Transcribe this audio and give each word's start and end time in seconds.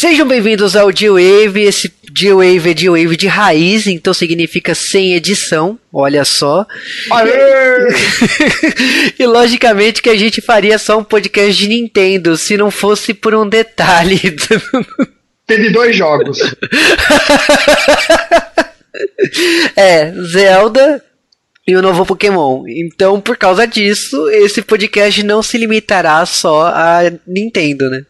Sejam 0.00 0.28
bem-vindos 0.28 0.76
ao 0.76 0.92
G-Wave. 0.92 1.62
Esse 1.62 1.92
G-Wave 2.16 2.70
é 2.70 2.76
G-Wave 2.76 3.16
de 3.16 3.26
raiz, 3.26 3.88
então 3.88 4.14
significa 4.14 4.72
sem 4.72 5.14
edição. 5.14 5.76
Olha 5.92 6.24
só. 6.24 6.64
e 9.18 9.26
logicamente 9.26 10.00
que 10.00 10.08
a 10.08 10.16
gente 10.16 10.40
faria 10.40 10.78
só 10.78 11.00
um 11.00 11.02
podcast 11.02 11.60
de 11.60 11.66
Nintendo 11.66 12.36
se 12.36 12.56
não 12.56 12.70
fosse 12.70 13.12
por 13.12 13.34
um 13.34 13.48
detalhe. 13.48 14.20
Teve 15.44 15.70
dois 15.70 15.96
jogos. 15.96 16.38
é, 19.74 20.12
Zelda 20.32 21.04
e 21.66 21.74
o 21.74 21.82
novo 21.82 22.06
Pokémon. 22.06 22.62
Então, 22.68 23.20
por 23.20 23.36
causa 23.36 23.66
disso, 23.66 24.30
esse 24.30 24.62
podcast 24.62 25.24
não 25.24 25.42
se 25.42 25.58
limitará 25.58 26.24
só 26.24 26.68
a 26.68 27.00
Nintendo, 27.26 27.90
né? 27.90 28.04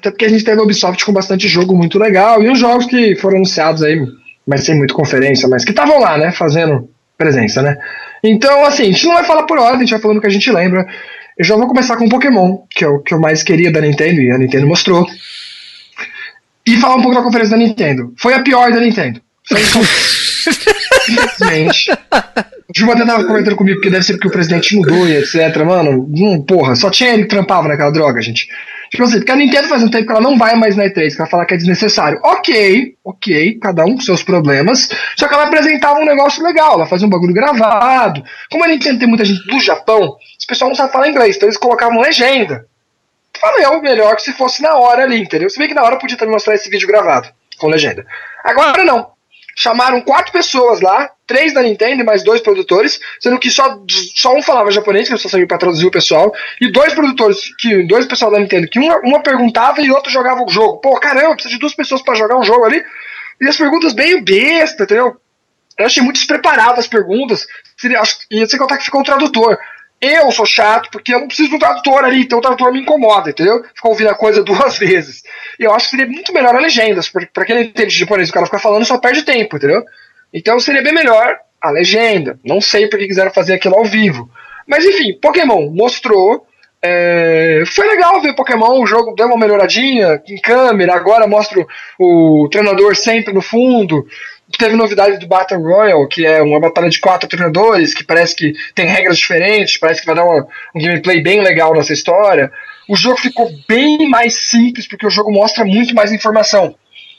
Até 0.00 0.10
porque 0.10 0.24
a 0.24 0.28
gente 0.30 0.42
teve 0.42 0.58
a 0.58 0.64
Ubisoft 0.64 1.04
com 1.04 1.12
bastante 1.12 1.46
jogo 1.46 1.76
muito 1.76 1.98
legal 1.98 2.42
e 2.42 2.48
os 2.48 2.58
jogos 2.58 2.86
que 2.86 3.14
foram 3.16 3.36
anunciados 3.36 3.82
aí, 3.82 4.02
mas 4.46 4.64
sem 4.64 4.74
muita 4.74 4.94
conferência, 4.94 5.46
mas 5.46 5.62
que 5.62 5.72
estavam 5.72 6.00
lá, 6.00 6.16
né, 6.16 6.32
fazendo 6.32 6.88
presença, 7.18 7.60
né? 7.60 7.76
Então, 8.24 8.64
assim, 8.64 8.84
a 8.84 8.86
gente 8.86 9.06
não 9.06 9.12
vai 9.12 9.24
falar 9.24 9.42
por 9.42 9.58
ordem, 9.58 9.76
a 9.76 9.80
gente 9.80 9.90
vai 9.90 10.00
falando 10.00 10.16
o 10.16 10.20
que 10.22 10.26
a 10.26 10.30
gente 10.30 10.50
lembra. 10.50 10.86
Eu 11.38 11.44
já 11.44 11.54
vou 11.54 11.68
começar 11.68 11.96
com 11.96 12.08
Pokémon, 12.08 12.60
que 12.70 12.82
é 12.82 12.88
o 12.88 12.98
que 13.00 13.12
eu 13.12 13.20
mais 13.20 13.42
queria 13.42 13.70
da 13.70 13.80
Nintendo 13.82 14.22
e 14.22 14.30
a 14.30 14.38
Nintendo 14.38 14.66
mostrou. 14.66 15.06
E 16.66 16.76
falar 16.78 16.96
um 16.96 17.02
pouco 17.02 17.16
da 17.16 17.22
conferência 17.22 17.56
da 17.56 17.62
Nintendo. 17.62 18.14
Foi 18.16 18.32
a 18.32 18.42
pior 18.42 18.72
da 18.72 18.80
Nintendo. 18.80 19.20
Foi 19.46 19.60
Infelizmente. 21.10 21.90
O 22.68 22.72
Gilma 22.74 22.94
até 22.94 23.04
tava 23.04 23.24
comentando 23.24 23.56
comigo 23.56 23.76
porque 23.78 23.90
deve 23.90 24.04
ser 24.04 24.14
porque 24.14 24.28
o 24.28 24.30
presidente 24.30 24.76
mudou 24.76 25.06
e 25.06 25.16
etc. 25.16 25.62
Mano, 25.64 26.08
hum, 26.10 26.42
porra, 26.42 26.74
só 26.74 26.88
tinha 26.88 27.12
ele 27.12 27.24
que 27.24 27.28
trampava 27.28 27.68
naquela 27.68 27.90
droga, 27.90 28.22
gente. 28.22 28.46
Tipo 28.90 29.04
assim, 29.04 29.18
porque 29.18 29.30
a 29.30 29.36
Nintendo 29.36 29.68
faz 29.68 29.82
um 29.84 29.88
tempo 29.88 30.06
que 30.06 30.12
ela 30.12 30.20
não 30.20 30.36
vai 30.36 30.56
mais 30.56 30.76
na 30.76 30.84
E3, 30.84 31.14
que 31.14 31.20
ela 31.20 31.30
fala 31.30 31.46
que 31.46 31.54
é 31.54 31.56
desnecessário. 31.56 32.18
Ok, 32.24 32.96
ok, 33.04 33.58
cada 33.60 33.84
um 33.84 33.94
com 33.94 34.00
seus 34.00 34.22
problemas. 34.22 34.88
Só 35.16 35.28
que 35.28 35.34
ela 35.34 35.44
apresentava 35.44 36.00
um 36.00 36.04
negócio 36.04 36.42
legal, 36.42 36.74
ela 36.74 36.86
fazia 36.86 37.06
um 37.06 37.10
bagulho 37.10 37.32
gravado. 37.32 38.22
Como 38.50 38.64
a 38.64 38.68
Nintendo 38.68 38.98
tem 38.98 39.08
muita 39.08 39.24
gente 39.24 39.46
do 39.46 39.60
Japão, 39.60 40.16
os 40.38 40.44
pessoal 40.44 40.70
não 40.70 40.74
sabe 40.74 40.92
falar 40.92 41.08
inglês, 41.08 41.36
então 41.36 41.48
eles 41.48 41.56
colocavam 41.56 42.00
legenda. 42.00 42.66
Falei, 43.40 43.64
é 43.64 43.68
o 43.68 43.80
melhor 43.80 44.16
que 44.16 44.22
se 44.22 44.32
fosse 44.32 44.60
na 44.60 44.74
hora 44.74 45.04
ali, 45.04 45.20
entendeu? 45.22 45.48
Se 45.48 45.58
bem 45.58 45.68
que 45.68 45.74
na 45.74 45.84
hora 45.84 45.96
podia 45.96 46.16
também 46.16 46.34
mostrar 46.34 46.54
esse 46.54 46.68
vídeo 46.68 46.88
gravado, 46.88 47.28
com 47.58 47.68
legenda. 47.68 48.04
Agora 48.44 48.84
não 48.84 49.19
chamaram 49.60 50.00
quatro 50.00 50.32
pessoas 50.32 50.80
lá, 50.80 51.10
três 51.26 51.52
da 51.52 51.62
Nintendo 51.62 52.00
e 52.00 52.04
mais 52.04 52.24
dois 52.24 52.40
produtores, 52.40 52.98
sendo 53.20 53.38
que 53.38 53.50
só, 53.50 53.78
só 54.16 54.34
um 54.34 54.42
falava 54.42 54.70
japonês, 54.70 55.06
que 55.06 55.12
eu 55.12 55.18
só 55.18 55.28
sabia 55.28 55.46
para 55.46 55.58
traduzir 55.58 55.84
o 55.84 55.90
pessoal, 55.90 56.32
e 56.58 56.72
dois 56.72 56.94
produtores, 56.94 57.54
que 57.56 57.82
dois 57.82 58.06
pessoal 58.06 58.30
da 58.30 58.38
Nintendo, 58.38 58.66
que 58.66 58.78
uma, 58.78 58.96
uma 59.00 59.22
perguntava 59.22 59.82
e 59.82 59.90
outro 59.90 60.10
jogava 60.10 60.42
o 60.42 60.48
jogo. 60.48 60.78
Pô, 60.78 60.98
caramba, 60.98 61.34
precisa 61.34 61.52
de 61.52 61.60
duas 61.60 61.74
pessoas 61.74 62.00
para 62.00 62.14
jogar 62.14 62.38
um 62.38 62.42
jogo 62.42 62.64
ali. 62.64 62.82
E 63.38 63.46
as 63.46 63.56
perguntas 63.58 63.92
bem 63.92 64.24
besta, 64.24 64.84
entendeu? 64.84 65.20
Eu 65.76 65.84
achei 65.84 66.02
muito 66.02 66.16
despreparadas 66.16 66.78
as 66.78 66.86
perguntas. 66.86 67.46
E 68.30 68.46
sem 68.46 68.58
contar 68.58 68.78
que 68.78 68.84
ficou 68.84 69.02
o 69.02 69.04
tradutor. 69.04 69.58
Eu 70.00 70.32
sou 70.32 70.46
chato 70.46 70.88
porque 70.90 71.14
eu 71.14 71.20
não 71.20 71.26
preciso 71.26 71.50
do 71.50 71.58
tradutor 71.58 72.04
ali, 72.04 72.22
então 72.22 72.38
o 72.38 72.42
tradutor 72.42 72.72
me 72.72 72.80
incomoda, 72.80 73.30
entendeu? 73.30 73.62
Ficar 73.74 73.88
ouvindo 73.88 74.08
a 74.08 74.14
coisa 74.14 74.42
duas 74.44 74.78
vezes. 74.78 75.22
E 75.58 75.64
eu 75.64 75.74
acho 75.74 75.86
que 75.86 75.96
seria 75.96 76.06
muito 76.06 76.32
melhor 76.32 76.54
a 76.54 76.60
legendas, 76.60 77.08
porque 77.08 77.28
pra 77.32 77.44
quem 77.44 77.54
não 77.54 77.62
entende 77.62 77.94
japonês 77.94 78.30
o 78.30 78.32
cara 78.32 78.46
ficar 78.46 78.58
falando 78.58 78.86
só 78.86 78.96
perde 78.98 79.22
tempo, 79.22 79.56
entendeu? 79.56 79.84
Então 80.32 80.58
seria 80.58 80.82
bem 80.82 80.94
melhor 80.94 81.36
a 81.60 81.70
legenda. 81.70 82.38
Não 82.42 82.60
sei 82.60 82.88
porque 82.88 83.06
quiseram 83.06 83.30
fazer 83.30 83.54
aquilo 83.54 83.76
ao 83.76 83.84
vivo. 83.84 84.30
Mas 84.66 84.84
enfim, 84.84 85.18
Pokémon 85.20 85.68
mostrou. 85.70 86.46
É... 86.82 87.62
Foi 87.66 87.86
legal 87.86 88.22
ver 88.22 88.34
Pokémon, 88.34 88.80
o 88.80 88.86
jogo 88.86 89.14
deu 89.14 89.26
uma 89.26 89.36
melhoradinha 89.36 90.22
em 90.26 90.40
câmera, 90.40 90.94
agora 90.94 91.26
mostra 91.26 91.60
o, 91.98 92.44
o 92.44 92.48
treinador 92.48 92.96
sempre 92.96 93.34
no 93.34 93.42
fundo 93.42 94.06
teve 94.58 94.76
novidade 94.76 95.18
do 95.18 95.26
Battle 95.26 95.60
Royale, 95.60 96.08
que 96.08 96.24
é 96.26 96.42
uma 96.42 96.60
batalha 96.60 96.88
de 96.88 97.00
quatro 97.00 97.28
treinadores, 97.28 97.94
que 97.94 98.04
parece 98.04 98.34
que 98.34 98.52
tem 98.74 98.86
regras 98.86 99.18
diferentes, 99.18 99.76
parece 99.76 100.00
que 100.00 100.06
vai 100.06 100.14
dar 100.14 100.24
uma, 100.24 100.46
um 100.74 100.80
gameplay 100.80 101.22
bem 101.22 101.40
legal 101.40 101.74
nessa 101.74 101.92
história. 101.92 102.50
O 102.88 102.96
jogo 102.96 103.20
ficou 103.20 103.50
bem 103.68 104.08
mais 104.08 104.34
simples, 104.34 104.86
porque 104.86 105.06
o 105.06 105.10
jogo 105.10 105.30
mostra 105.30 105.64
muito 105.64 105.94
mais 105.94 106.12
informação. 106.12 106.74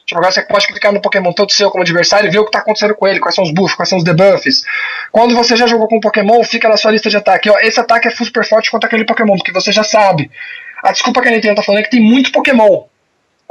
Tipo, 0.06 0.20
agora 0.20 0.34
você 0.34 0.42
pode 0.42 0.68
clicar 0.68 0.92
no 0.92 1.02
Pokémon 1.02 1.32
tanto 1.32 1.54
seu 1.54 1.72
como 1.72 1.84
adversário 1.84 2.28
e 2.28 2.32
ver 2.32 2.40
o 2.40 2.44
que 2.44 2.50
está 2.50 2.60
acontecendo 2.60 2.96
com 2.96 3.08
ele, 3.08 3.20
quais 3.20 3.34
são 3.34 3.44
os 3.44 3.52
buffs, 3.52 3.76
quais 3.76 3.88
são 3.88 3.98
os 3.98 4.04
debuffs. 4.04 4.64
Quando 5.12 5.34
você 5.36 5.56
já 5.56 5.68
jogou 5.68 5.88
com 5.88 5.98
um 5.98 6.02
Pokémon, 6.02 6.44
fica 6.44 6.68
na 6.68 6.76
sua 6.76 6.92
lista 6.92 7.10
de 7.10 7.18
ataque. 7.18 7.50
Ó, 7.50 7.58
esse 7.60 7.80
ataque 7.80 8.08
é 8.08 8.12
super 8.12 8.46
forte 8.46 8.70
contra 8.70 8.88
aquele 8.88 9.06
Pokémon, 9.06 9.38
porque 9.38 9.54
você 9.54 9.72
já 9.72 9.84
sabe. 9.84 10.30
A 10.84 10.92
desculpa 10.92 11.22
que 11.22 11.30
a 11.30 11.32
Nintendo 11.32 11.56
tá 11.56 11.64
falando 11.64 11.80
é 11.80 11.84
que 11.84 11.92
tem 11.92 12.02
muito 12.02 12.32
Pokémon. 12.32 12.84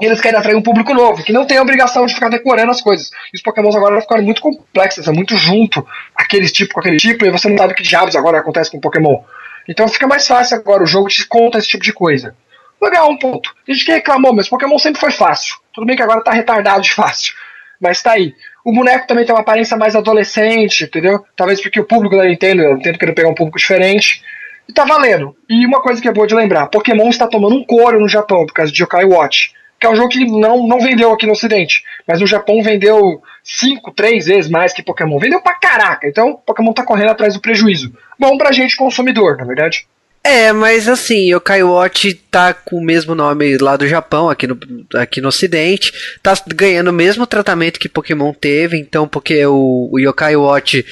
Eles 0.01 0.21
querem 0.21 0.39
atrair 0.39 0.57
um 0.57 0.63
público 0.63 0.95
novo, 0.95 1.23
que 1.23 1.33
não 1.33 1.47
tem 1.47 1.59
a 1.59 1.63
obrigação 1.63 2.07
de 2.07 2.15
ficar 2.15 2.31
decorando 2.31 2.71
as 2.71 2.81
coisas. 2.81 3.11
E 3.33 3.37
os 3.37 3.43
Pokémons 3.43 3.77
agora 3.77 4.01
ficaram 4.01 4.23
muito 4.23 4.41
complexos, 4.41 5.07
é 5.07 5.13
muito 5.13 5.37
junto 5.37 5.87
aquele 6.15 6.49
tipo 6.49 6.75
com 6.75 6.81
aquele 6.81 6.97
tipo, 6.97 7.27
e 7.27 7.31
você 7.31 7.49
não 7.49 7.59
sabe 7.59 7.75
que 7.75 7.83
diabos 7.83 8.17
agora 8.17 8.39
acontece 8.39 8.71
com 8.71 8.79
o 8.79 8.81
Pokémon. 8.81 9.23
Então 9.69 9.87
fica 9.89 10.07
mais 10.07 10.27
fácil 10.27 10.57
agora, 10.57 10.83
o 10.83 10.87
jogo 10.87 11.09
te 11.09 11.27
conta 11.27 11.59
esse 11.59 11.69
tipo 11.69 11.85
de 11.85 11.93
coisa. 11.93 12.35
Legal, 12.81 13.11
um 13.11 13.19
ponto. 13.19 13.53
A 13.69 13.73
gente 13.73 13.85
que 13.85 13.93
reclamou, 13.93 14.35
mas 14.35 14.49
Pokémon 14.49 14.79
sempre 14.79 15.01
foi 15.01 15.11
fácil. 15.11 15.57
Tudo 15.73 15.87
bem 15.87 15.97
que 15.97 16.03
agora 16.03 16.25
tá 16.25 16.33
retardado 16.33 16.81
de 16.81 16.93
fácil. 16.95 17.35
Mas 17.79 18.03
tá 18.03 18.13
aí. 18.13 18.35
O 18.65 18.73
boneco 18.73 19.07
também 19.07 19.25
tem 19.25 19.35
uma 19.35 19.43
aparência 19.43 19.77
mais 19.77 19.95
adolescente, 19.95 20.85
entendeu? 20.85 21.25
Talvez 21.37 21.61
porque 21.61 21.81
o 21.81 21.85
público 21.85 22.17
da 22.17 22.25
Nintendo, 22.25 22.67
a 22.67 22.75
Nintendo 22.75 22.99
querendo 22.99 23.15
pegar 23.15 23.29
um 23.29 23.35
público 23.35 23.59
diferente. 23.59 24.23
E 24.69 24.73
tá 24.73 24.85
valendo. 24.85 25.37
E 25.49 25.67
uma 25.67 25.83
coisa 25.83 26.01
que 26.01 26.09
é 26.09 26.13
boa 26.13 26.27
de 26.27 26.35
lembrar: 26.35 26.69
Pokémon 26.69 27.09
está 27.09 27.27
tomando 27.27 27.57
um 27.57 27.65
couro 27.65 28.01
no 28.01 28.09
Japão 28.09 28.47
por 28.47 28.53
causa 28.53 28.73
de 28.73 28.83
Yokai 28.83 29.05
Watch 29.05 29.53
que 29.81 29.87
é 29.87 29.91
um 29.91 29.97
jogo 29.97 30.11
que 30.11 30.27
não, 30.27 30.67
não 30.69 30.79
vendeu 30.79 31.11
aqui 31.11 31.25
no 31.25 31.33
Ocidente. 31.33 31.83
Mas 32.07 32.21
no 32.21 32.27
Japão 32.27 32.63
vendeu 32.63 33.23
5, 33.43 33.93
3 33.93 34.27
vezes 34.27 34.51
mais 34.51 34.75
que 34.75 34.83
Pokémon. 34.83 35.19
Vendeu 35.19 35.41
pra 35.41 35.55
caraca. 35.55 36.07
Então 36.07 36.39
Pokémon 36.47 36.73
tá 36.75 36.85
correndo 36.85 37.11
atrás 37.11 37.33
do 37.33 37.41
prejuízo. 37.41 37.93
Bom 38.19 38.37
pra 38.37 38.53
gente 38.53 38.77
consumidor, 38.77 39.39
na 39.39 39.45
verdade. 39.45 39.87
É, 40.23 40.53
mas 40.53 40.87
assim, 40.87 41.33
o 41.35 41.41
Kai 41.41 41.63
Watch 41.63 42.13
tá 42.31 42.53
com 42.53 42.77
o 42.77 42.85
mesmo 42.85 43.15
nome 43.15 43.57
lá 43.57 43.75
do 43.75 43.89
Japão, 43.89 44.29
aqui 44.29 44.47
no, 44.47 44.59
aqui 44.95 45.19
no 45.19 45.29
Ocidente, 45.29 45.91
tá 46.23 46.35
ganhando 46.55 46.89
o 46.89 46.93
mesmo 46.93 47.27
tratamento 47.27 47.81
que 47.81 47.89
Pokémon 47.89 48.35
teve, 48.35 48.79
então 48.79 49.09
porque 49.09 49.47
o, 49.47 49.89
o 49.91 49.99
Yokai 49.99 50.37
Watch 50.37 50.85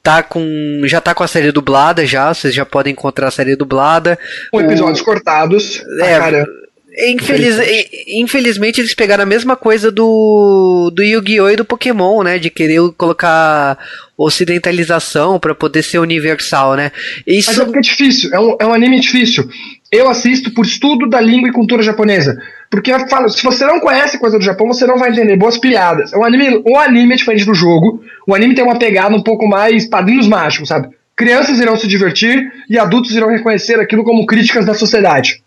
tá 0.00 0.22
com 0.22 0.82
já 0.84 1.00
tá 1.00 1.12
com 1.12 1.24
a 1.24 1.26
série 1.26 1.50
dublada 1.50 2.06
já, 2.06 2.32
vocês 2.32 2.54
já 2.54 2.64
podem 2.64 2.92
encontrar 2.92 3.26
a 3.26 3.32
série 3.32 3.56
dublada. 3.56 4.16
Com 4.52 4.60
episódios 4.60 5.02
cortados. 5.02 5.82
É, 6.00 6.16
cara. 6.16 6.46
Infeliz, 7.06 7.56
infelizmente 8.08 8.80
eles 8.80 8.92
pegaram 8.92 9.22
a 9.22 9.26
mesma 9.26 9.54
coisa 9.54 9.90
do, 9.90 10.90
do 10.92 11.02
Yu-Gi-Oh! 11.02 11.50
e 11.50 11.56
do 11.56 11.64
Pokémon, 11.64 12.24
né? 12.24 12.38
De 12.38 12.50
querer 12.50 12.80
colocar 12.96 13.78
ocidentalização 14.16 15.38
para 15.38 15.54
poder 15.54 15.84
ser 15.84 16.00
universal, 16.00 16.74
né? 16.74 16.90
Isso... 17.24 17.50
Mas 17.50 17.60
é 17.60 17.64
porque 17.64 17.78
é 17.78 17.82
difícil, 17.82 18.34
é 18.34 18.40
um, 18.40 18.56
é 18.58 18.66
um 18.66 18.74
anime 18.74 18.98
difícil. 18.98 19.48
Eu 19.92 20.08
assisto 20.08 20.52
por 20.52 20.66
estudo 20.66 21.08
da 21.08 21.20
língua 21.20 21.48
e 21.48 21.52
cultura 21.52 21.82
japonesa. 21.82 22.36
Porque 22.68 22.92
eu 22.92 23.08
falo, 23.08 23.28
se 23.28 23.42
você 23.42 23.64
não 23.64 23.80
conhece 23.80 24.18
coisa 24.18 24.36
do 24.36 24.44
Japão, 24.44 24.66
você 24.66 24.86
não 24.86 24.98
vai 24.98 25.10
entender 25.10 25.36
boas 25.36 25.56
piadas. 25.56 26.12
O 26.12 26.24
anime, 26.24 26.62
o 26.66 26.76
anime 26.76 27.14
é 27.14 27.16
diferente 27.16 27.46
do 27.46 27.54
jogo. 27.54 28.02
O 28.26 28.34
anime 28.34 28.54
tem 28.54 28.64
uma 28.64 28.78
pegada 28.78 29.14
um 29.14 29.22
pouco 29.22 29.46
mais 29.46 29.88
padrinhos 29.88 30.26
mágicos, 30.26 30.68
sabe? 30.68 30.88
Crianças 31.16 31.58
irão 31.58 31.76
se 31.76 31.86
divertir 31.86 32.52
e 32.68 32.78
adultos 32.78 33.14
irão 33.14 33.28
reconhecer 33.28 33.80
aquilo 33.80 34.04
como 34.04 34.26
críticas 34.26 34.66
da 34.66 34.74
sociedade. 34.74 35.42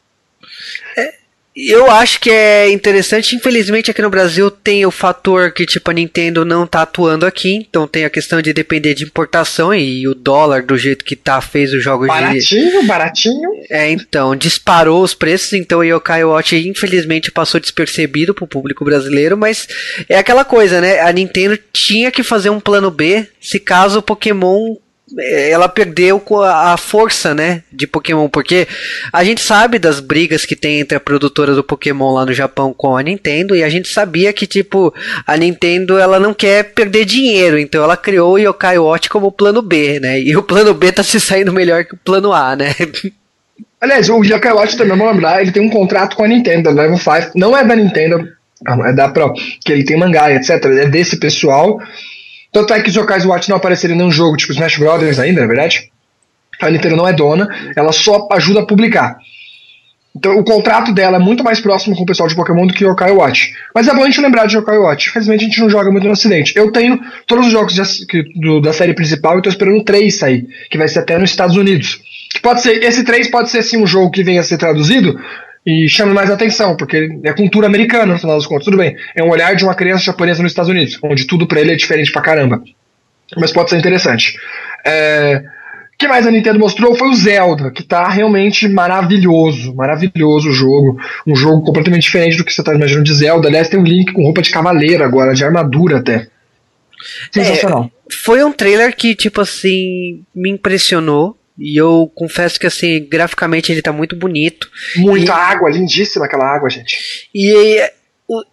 Eu 1.55 1.91
acho 1.91 2.19
que 2.19 2.29
é 2.29 2.71
interessante. 2.71 3.35
Infelizmente, 3.35 3.91
aqui 3.91 4.01
no 4.01 4.09
Brasil 4.09 4.49
tem 4.49 4.85
o 4.85 4.91
fator 4.91 5.51
que, 5.51 5.65
tipo, 5.65 5.91
a 5.91 5.93
Nintendo 5.93 6.45
não 6.45 6.65
tá 6.65 6.83
atuando 6.83 7.25
aqui. 7.25 7.55
Então 7.55 7.87
tem 7.87 8.05
a 8.05 8.09
questão 8.09 8.41
de 8.41 8.53
depender 8.53 8.93
de 8.93 9.03
importação 9.03 9.73
e 9.73 10.07
o 10.07 10.15
dólar, 10.15 10.63
do 10.63 10.77
jeito 10.77 11.03
que 11.03 11.15
tá, 11.15 11.41
fez 11.41 11.73
os 11.73 11.83
jogos 11.83 12.07
baratinho, 12.07 12.81
de... 12.81 12.87
Baratinho, 12.87 13.49
É, 13.69 13.91
então, 13.91 14.35
disparou 14.35 15.03
os 15.03 15.13
preços. 15.13 15.53
Então 15.53 15.79
o 15.79 15.83
Yokai 15.83 16.23
Watch, 16.23 16.55
infelizmente, 16.55 17.31
passou 17.31 17.59
despercebido 17.59 18.33
pro 18.33 18.47
público 18.47 18.85
brasileiro. 18.85 19.37
Mas 19.37 19.67
é 20.07 20.17
aquela 20.17 20.45
coisa, 20.45 20.79
né? 20.79 21.01
A 21.01 21.11
Nintendo 21.11 21.59
tinha 21.73 22.11
que 22.11 22.23
fazer 22.23 22.49
um 22.49 22.59
plano 22.61 22.89
B 22.89 23.27
se 23.41 23.59
caso 23.59 23.99
o 23.99 24.03
Pokémon 24.03 24.77
ela 25.19 25.67
perdeu 25.67 26.21
a 26.45 26.77
força, 26.77 27.33
né, 27.33 27.63
de 27.71 27.85
Pokémon, 27.85 28.29
porque 28.29 28.67
a 29.11 29.23
gente 29.23 29.41
sabe 29.41 29.77
das 29.77 29.99
brigas 29.99 30.45
que 30.45 30.55
tem 30.55 30.79
entre 30.79 30.95
a 30.95 31.01
produtora 31.01 31.53
do 31.53 31.63
Pokémon 31.63 32.13
lá 32.13 32.25
no 32.25 32.33
Japão 32.33 32.73
com 32.73 32.95
a 32.95 33.03
Nintendo 33.03 33.55
e 33.55 33.63
a 33.63 33.69
gente 33.69 33.89
sabia 33.89 34.31
que 34.31 34.47
tipo 34.47 34.93
a 35.25 35.35
Nintendo 35.35 35.97
ela 35.97 36.19
não 36.19 36.33
quer 36.33 36.73
perder 36.73 37.05
dinheiro, 37.05 37.57
então 37.57 37.83
ela 37.83 37.97
criou 37.97 38.33
o 38.33 38.39
Yokai 38.39 38.77
Watch 38.77 39.09
como 39.09 39.31
plano 39.31 39.61
B, 39.61 39.99
né? 39.99 40.19
E 40.19 40.35
o 40.35 40.43
plano 40.43 40.73
B 40.73 40.91
tá 40.91 41.03
se 41.03 41.19
saindo 41.19 41.53
melhor 41.53 41.85
que 41.85 41.93
o 41.93 41.97
plano 41.97 42.31
A, 42.31 42.55
né? 42.55 42.73
Aliás, 43.81 44.09
o 44.09 44.23
Yokai 44.23 44.53
Watch 44.53 44.77
também, 44.77 44.95
vamos 44.95 45.13
lembrar, 45.13 45.41
ele 45.41 45.51
tem 45.51 45.63
um 45.63 45.69
contrato 45.69 46.15
com 46.15 46.23
a 46.23 46.27
Nintendo, 46.27 46.69
a 46.69 46.71
Level 46.71 46.97
5, 46.97 47.31
não 47.35 47.57
é 47.57 47.65
da 47.65 47.75
Nintendo, 47.75 48.27
é 48.85 48.93
da 48.93 49.09
Pro, 49.09 49.33
que 49.65 49.71
ele 49.71 49.83
tem 49.83 49.97
mangá, 49.97 50.31
etc, 50.31 50.63
é 50.65 50.87
desse 50.87 51.17
pessoal. 51.17 51.79
Tanto 52.51 52.73
é 52.73 52.81
que 52.81 52.89
os 52.89 52.95
Yokai's 52.95 53.25
Watch 53.25 53.49
não 53.49 53.57
apareceram 53.57 53.95
em 53.95 53.97
nenhum 53.97 54.11
jogo, 54.11 54.37
tipo 54.37 54.51
Smash 54.51 54.77
Brothers 54.77 55.19
ainda, 55.19 55.41
na 55.41 55.47
verdade. 55.47 55.91
A 56.59 56.69
Nintendo 56.69 56.95
não 56.95 57.07
é 57.07 57.13
dona, 57.13 57.47
ela 57.75 57.91
só 57.91 58.27
ajuda 58.31 58.61
a 58.61 58.65
publicar. 58.65 59.17
Então 60.15 60.37
o 60.37 60.43
contrato 60.43 60.93
dela 60.93 61.15
é 61.15 61.19
muito 61.19 61.43
mais 61.43 61.61
próximo 61.61 61.95
com 61.95 62.03
o 62.03 62.05
pessoal 62.05 62.27
de 62.27 62.35
Pokémon 62.35 62.67
do 62.67 62.73
que 62.73 62.83
o 62.83 62.91
Yokai 62.91 63.11
Watch. 63.11 63.53
Mas 63.73 63.87
é 63.87 63.93
bom 63.93 64.03
a 64.03 64.05
gente 64.05 64.19
lembrar 64.19 64.45
de 64.45 64.57
Yokai 64.57 64.77
Watch. 64.77 65.09
Infelizmente 65.09 65.45
a 65.45 65.47
gente 65.47 65.61
não 65.61 65.69
joga 65.69 65.89
muito 65.89 66.05
no 66.05 66.11
Ocidente. 66.11 66.53
Eu 66.55 66.71
tenho 66.71 66.99
todos 67.25 67.47
os 67.47 67.51
jogos 67.51 67.73
de, 67.73 68.05
que, 68.05 68.23
do, 68.37 68.59
da 68.59 68.73
série 68.73 68.93
principal 68.93 69.39
e 69.39 69.41
tô 69.41 69.49
esperando 69.49 69.83
três 69.83 70.17
sair, 70.17 70.45
que 70.69 70.77
vai 70.77 70.89
ser 70.89 70.99
até 70.99 71.17
nos 71.17 71.29
Estados 71.29 71.55
Unidos. 71.55 72.01
Pode 72.41 72.61
ser, 72.61 72.83
esse 72.83 73.03
3 73.03 73.29
pode 73.29 73.49
ser 73.49 73.61
sim 73.61 73.77
um 73.77 73.87
jogo 73.87 74.11
que 74.11 74.23
venha 74.23 74.41
a 74.41 74.43
ser 74.43 74.57
traduzido 74.57 75.19
e 75.65 75.87
chame 75.87 76.13
mais 76.13 76.29
atenção, 76.29 76.75
porque 76.75 77.19
é 77.23 77.33
cultura 77.33 77.67
americana, 77.67 78.13
no 78.13 78.19
final 78.19 78.35
das 78.35 78.47
contas. 78.47 78.65
Tudo 78.65 78.77
bem, 78.77 78.95
é 79.15 79.23
um 79.23 79.29
olhar 79.29 79.55
de 79.55 79.63
uma 79.63 79.75
criança 79.75 80.05
japonesa 80.05 80.41
nos 80.41 80.51
Estados 80.51 80.69
Unidos, 80.69 80.97
onde 81.03 81.25
tudo 81.25 81.47
para 81.47 81.61
ele 81.61 81.73
é 81.73 81.75
diferente 81.75 82.11
pra 82.11 82.21
caramba. 82.21 82.61
Mas 83.37 83.51
pode 83.51 83.69
ser 83.69 83.77
interessante. 83.77 84.37
É, 84.85 85.43
que 86.01 86.07
mais 86.07 86.25
a 86.25 86.31
Nintendo 86.31 86.57
mostrou 86.57 86.95
foi 86.95 87.09
o 87.09 87.13
Zelda, 87.13 87.69
que 87.69 87.83
tá 87.83 88.09
realmente 88.09 88.67
maravilhoso, 88.67 89.75
maravilhoso 89.75 90.49
o 90.49 90.53
jogo, 90.53 90.99
um 91.27 91.35
jogo 91.35 91.63
completamente 91.63 92.03
diferente 92.03 92.37
do 92.37 92.43
que 92.43 92.51
você 92.51 92.63
tá 92.63 92.73
imaginando 92.73 93.05
de 93.05 93.13
Zelda. 93.13 93.47
Aliás, 93.47 93.69
tem 93.69 93.79
um 93.79 93.83
Link 93.83 94.11
com 94.11 94.23
roupa 94.23 94.41
de 94.41 94.49
cavaleiro 94.49 95.03
agora, 95.03 95.35
de 95.35 95.45
armadura 95.45 95.99
até. 95.99 96.27
Sensacional. 97.31 97.91
É, 98.09 98.15
foi 98.15 98.43
um 98.43 98.51
trailer 98.51 98.95
que, 98.95 99.15
tipo 99.15 99.41
assim, 99.41 100.23
me 100.33 100.49
impressionou. 100.49 101.37
E 101.57 101.79
eu 101.79 102.11
confesso 102.15 102.59
que, 102.59 102.67
assim, 102.67 103.07
graficamente 103.09 103.71
ele 103.71 103.81
tá 103.81 103.91
muito 103.91 104.15
bonito. 104.15 104.69
Muita 104.95 105.31
e... 105.31 105.35
água, 105.35 105.69
lindíssima 105.69 106.25
aquela 106.25 106.45
água, 106.45 106.69
gente. 106.69 107.29
E 107.33 107.81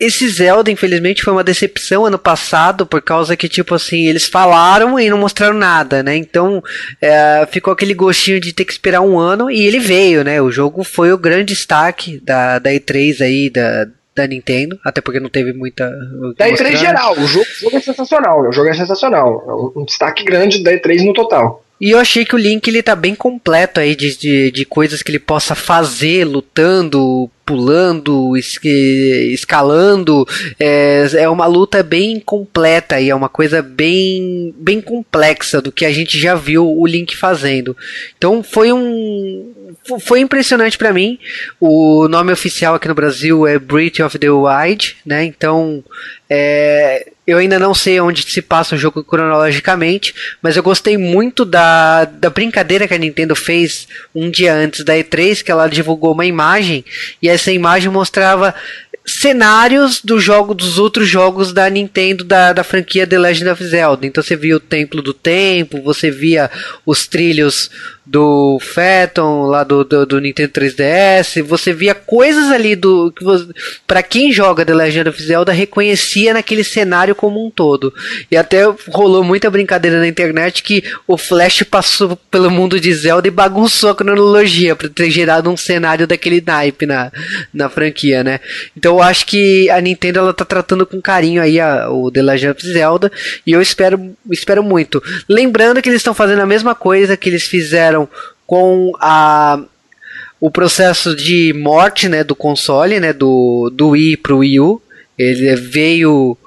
esse 0.01 0.29
Zelda, 0.29 0.71
infelizmente, 0.71 1.23
foi 1.23 1.33
uma 1.33 1.45
decepção 1.45 2.05
ano 2.05 2.19
passado, 2.19 2.85
por 2.85 3.01
causa 3.01 3.37
que, 3.37 3.49
tipo 3.49 3.75
assim, 3.75 4.07
eles 4.07 4.27
falaram 4.27 4.99
e 4.99 5.09
não 5.09 5.19
mostraram 5.19 5.55
nada, 5.55 6.03
né? 6.03 6.17
Então, 6.17 6.63
é, 7.01 7.47
ficou 7.51 7.73
aquele 7.73 7.95
gostinho 7.95 8.41
de 8.41 8.53
ter 8.53 8.65
que 8.65 8.73
esperar 8.73 9.01
um 9.01 9.19
ano 9.19 9.51
e 9.51 9.65
ele 9.65 9.79
veio, 9.79 10.25
né? 10.25 10.43
O 10.43 10.51
jogo 10.51 10.83
foi 10.83 11.13
o 11.13 11.19
grande 11.19 11.55
destaque 11.55 12.19
da, 12.19 12.59
da 12.59 12.71
E3 12.71 13.21
aí, 13.21 13.51
da, 13.51 13.87
da 14.17 14.27
Nintendo, 14.27 14.79
até 14.85 15.01
porque 15.01 15.21
não 15.21 15.29
teve 15.31 15.53
muita. 15.53 15.89
Da 16.37 16.49
E3 16.49 16.77
geral, 16.77 17.13
o 17.13 17.27
jogo, 17.27 17.47
o 17.47 17.61
jogo 17.63 17.77
é 17.77 17.81
sensacional, 17.81 18.49
o 18.49 18.53
jogo 18.53 18.69
é 18.69 18.75
sensacional. 18.75 19.45
É 19.77 19.79
um 19.79 19.85
destaque 19.85 20.25
grande 20.25 20.63
da 20.63 20.73
E3 20.73 21.05
no 21.05 21.13
total. 21.13 21.65
E 21.81 21.91
eu 21.91 21.99
achei 21.99 22.25
que 22.25 22.35
o 22.35 22.39
Link 22.39 22.67
ele 22.67 22.83
tá 22.83 22.97
bem 22.97 23.15
completo 23.15 23.79
aí 23.79 23.95
de, 23.95 24.17
de, 24.19 24.51
de 24.51 24.65
coisas 24.65 25.03
que 25.03 25.11
ele 25.13 25.19
possa 25.19 25.55
fazer 25.55 26.25
lutando, 26.25 27.31
pulando, 27.47 28.37
escalando. 28.37 30.27
É, 30.59 31.07
é 31.15 31.29
uma 31.29 31.47
luta 31.47 31.83
bem 31.83 32.19
completa 32.19 33.01
e 33.01 33.09
é 33.09 33.15
uma 33.15 33.29
coisa 33.29 33.63
bem, 33.63 34.53
bem 34.59 34.81
complexa 34.81 35.63
do 35.63 35.71
que 35.71 35.85
a 35.85 35.93
gente 35.93 36.19
já 36.19 36.35
viu 36.35 36.67
o 36.69 36.87
Link 36.87 37.17
fazendo. 37.17 37.77
Então 38.17 38.43
foi 38.43 38.73
um. 38.73 39.55
Foi 40.01 40.21
impressionante 40.21 40.77
para 40.77 40.93
mim. 40.93 41.19
O 41.61 42.09
nome 42.09 42.33
oficial 42.33 42.75
aqui 42.75 42.89
no 42.89 42.95
Brasil 42.95 43.47
é 43.47 43.59
Breath 43.59 44.01
of 44.01 44.19
the 44.19 44.29
Wild, 44.29 44.97
né? 45.07 45.25
Então 45.25 45.83
é, 46.29 47.13
eu 47.29 47.37
ainda 47.37 47.59
não 47.59 47.75
sei 47.75 48.01
onde 48.01 48.23
se 48.23 48.41
passa 48.41 48.75
o 48.75 48.79
jogo 48.79 49.05
cronologicamente, 49.05 50.15
mas 50.41 50.57
eu 50.57 50.63
gostei 50.63 50.97
muito 50.97 51.45
da, 51.45 52.07
da 52.07 52.31
brincadeira 52.31 52.89
que 52.89 52.95
a 52.95 52.99
Nintendo 52.99 53.37
fez 53.37 53.87
um 54.15 54.31
dia 54.31 54.55
antes 54.55 54.83
da 54.83 54.95
E3, 54.95 55.43
que 55.43 55.53
ela 55.53 55.69
divulgou 55.69 56.13
uma 56.13 56.25
imagem 56.25 56.83
e 57.21 57.29
essa 57.29 57.53
imagem 57.53 57.91
mostrava 57.91 58.55
cenários 59.05 60.01
do 60.03 60.19
jogo 60.19 60.55
dos 60.55 60.79
outros 60.79 61.07
jogos 61.07 61.53
da 61.53 61.69
Nintendo 61.69 62.25
da, 62.25 62.55
da 62.55 62.65
franquia 62.65 63.07
The 63.07 63.19
Legend 63.19 63.51
of 63.51 63.63
Zelda. 63.63 64.07
Então 64.07 64.23
você 64.23 64.35
via 64.35 64.57
o 64.57 64.61
Templo 64.61 65.03
do 65.03 65.13
Tempo, 65.13 65.83
você 65.83 66.11
via 66.11 66.51
os 66.87 67.07
trilhos 67.07 67.71
do 68.09 68.59
Phantom, 68.61 69.43
lá 69.43 69.63
do, 69.63 69.85
do, 69.85 70.07
do, 70.07 70.19
Nintendo 70.19 70.51
3DS, 70.51 71.43
você 71.43 71.75
via 71.75 71.95
coisas 71.95 72.51
ali 72.51 72.75
do 72.75 73.13
que 73.13 73.23
para 73.87 74.03
quem 74.03 74.33
joga 74.33 74.65
The 74.65 74.73
Legend 74.75 75.11
of 75.11 75.23
Zelda 75.23 75.53
reconhecia 75.53 76.33
naquele 76.33 76.65
cenário 76.65 77.15
como 77.15 77.45
um 77.45 77.51
todo. 77.51 77.93
E 78.31 78.37
até 78.37 78.63
rolou 78.89 79.23
muita 79.23 79.51
brincadeira 79.51 79.99
na 79.99 80.09
internet 80.09 80.63
que 80.63 80.83
o 81.07 81.19
Flash 81.19 81.65
passou 81.65 82.17
pelo 82.31 82.51
mundo 82.51 82.81
de 82.81 82.95
Zelda 82.95 83.29
e 83.29 83.31
bagunçou 83.31 83.91
a 83.91 83.95
cronologia 83.95 84.75
para 84.75 84.89
ter 84.89 85.11
gerado 85.11 85.51
um 85.51 85.57
cenário 85.57 86.07
daquele 86.07 86.43
naipe 86.45 86.87
na, 86.87 87.13
na 87.53 87.69
franquia, 87.69 88.25
né? 88.25 88.41
Então 88.75 88.95
eu 88.97 89.03
acho 89.03 89.27
que 89.27 89.69
a 89.69 89.81
Nintendo 89.83 90.21
ela 90.21 90.33
tá 90.33 90.47
tratando 90.47 90.87
com 90.87 90.99
carinho 91.03 91.43
aí 91.43 91.61
a, 91.61 91.91
o 91.91 92.11
The 92.11 92.23
Legend 92.23 92.53
of 92.53 92.67
Zelda 92.67 93.13
e 93.47 93.53
eu 93.53 93.61
espero 93.61 94.17
espero 94.31 94.63
muito. 94.63 95.03
Lembrando 95.29 95.83
que 95.83 95.91
eles 95.91 96.01
estão 96.01 96.15
fazendo 96.15 96.41
a 96.41 96.47
mesma 96.47 96.75
coisa 96.75 97.15
que 97.15 97.29
eles 97.29 97.43
fizeram 97.43 97.98
fizeram 97.99 98.09
com 98.47 98.93
a 99.01 99.61
o 100.41 100.53
processo 100.53 101.17
de 101.17 101.53
morte 101.53 102.09
né, 102.09 102.23
do 102.23 102.37
console, 102.37 103.01
né, 103.01 103.13
do, 103.13 103.73
do 103.75 103.89
Wii 103.89 104.19
para 104.19 104.35
o 104.35 104.39
Wii 104.39 104.61
U. 104.61 104.81
Ele 105.19 105.57
veio 105.57 106.39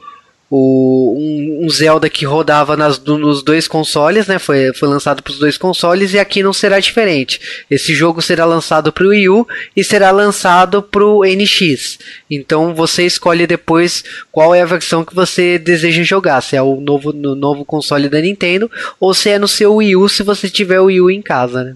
o, 0.53 1.15
um, 1.17 1.65
um, 1.65 1.69
Zelda 1.69 2.09
que 2.09 2.25
rodava 2.25 2.75
nas, 2.75 3.01
nos 3.01 3.41
dois 3.41 3.69
consoles, 3.69 4.27
né? 4.27 4.37
Foi, 4.37 4.73
foi 4.73 4.89
lançado 4.89 5.23
para 5.23 5.31
os 5.31 5.39
dois 5.39 5.57
consoles 5.57 6.13
e 6.13 6.19
aqui 6.19 6.43
não 6.43 6.51
será 6.51 6.77
diferente. 6.77 7.63
Esse 7.71 7.95
jogo 7.95 8.21
será 8.21 8.43
lançado 8.43 8.91
para 8.91 9.05
o 9.05 9.09
Wii 9.11 9.29
U 9.29 9.47
e 9.77 9.81
será 9.81 10.11
lançado 10.11 10.83
para 10.83 11.05
o 11.05 11.23
NX. 11.23 11.99
Então 12.29 12.75
você 12.75 13.05
escolhe 13.05 13.47
depois 13.47 14.03
qual 14.29 14.53
é 14.53 14.61
a 14.61 14.65
versão 14.65 15.05
que 15.05 15.15
você 15.15 15.57
deseja 15.57 16.03
jogar, 16.03 16.41
se 16.41 16.57
é 16.57 16.61
o 16.61 16.81
novo, 16.81 17.13
no 17.13 17.33
novo 17.33 17.63
console 17.63 18.09
da 18.09 18.19
Nintendo 18.19 18.69
ou 18.99 19.13
se 19.13 19.29
é 19.29 19.39
no 19.39 19.47
seu 19.47 19.75
Wii 19.75 19.95
U 19.95 20.09
se 20.09 20.21
você 20.21 20.49
tiver 20.49 20.81
o 20.81 20.85
Wii 20.85 21.01
U 21.01 21.09
em 21.09 21.21
casa, 21.21 21.63
né? 21.63 21.75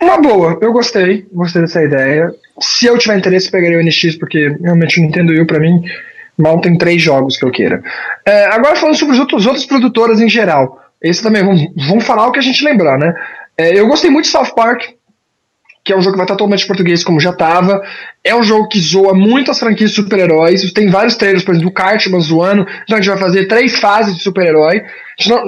Uma 0.00 0.18
boa, 0.18 0.58
eu 0.62 0.72
gostei, 0.72 1.26
gostei 1.30 1.60
dessa 1.60 1.84
ideia. 1.84 2.34
Se 2.58 2.86
eu 2.86 2.96
tiver 2.96 3.18
interesse, 3.18 3.50
pegaria 3.50 3.78
o 3.78 3.82
NX, 3.82 4.16
porque 4.16 4.48
realmente 4.60 4.98
o 4.98 5.02
Nintendo 5.02 5.32
Wii 5.32 5.46
para 5.46 5.60
mim 5.60 5.82
mal 6.38 6.60
tem 6.60 6.76
três 6.76 7.00
jogos 7.00 7.36
que 7.36 7.44
eu 7.44 7.50
queira. 7.50 7.82
É, 8.26 8.46
agora 8.46 8.76
falando 8.76 8.96
sobre 8.96 9.14
os 9.14 9.46
outros, 9.46 9.66
produtoras 9.66 10.20
em 10.20 10.28
geral. 10.28 10.80
Esse 11.02 11.22
também, 11.22 11.44
vamos, 11.44 11.62
vamos 11.88 12.04
falar 12.04 12.26
o 12.26 12.32
que 12.32 12.38
a 12.38 12.42
gente 12.42 12.64
lembrar, 12.64 12.98
né? 12.98 13.14
É, 13.56 13.78
eu 13.78 13.86
gostei 13.86 14.10
muito 14.10 14.24
de 14.26 14.30
South 14.30 14.54
Park, 14.54 14.82
que 15.84 15.92
é 15.92 15.96
um 15.96 16.00
jogo 16.00 16.12
que 16.12 16.18
vai 16.18 16.24
estar 16.24 16.36
totalmente 16.36 16.66
português, 16.66 17.02
como 17.02 17.18
já 17.18 17.30
estava. 17.30 17.82
É 18.22 18.34
um 18.36 18.42
jogo 18.42 18.68
que 18.68 18.78
zoa 18.78 19.14
muito 19.14 19.50
as 19.50 19.58
franquias 19.58 19.90
de 19.90 19.96
super-heróis. 19.96 20.72
Tem 20.72 20.88
vários 20.88 21.16
trailers, 21.16 21.44
por 21.44 21.52
exemplo, 21.52 21.70
do 21.70 21.74
Cartman 21.74 22.20
zoando. 22.20 22.66
Então 22.84 22.96
a 22.96 23.00
gente 23.00 23.10
vai 23.10 23.18
fazer 23.18 23.46
três 23.46 23.76
fases 23.80 24.14
de 24.14 24.22
super-herói. 24.22 24.82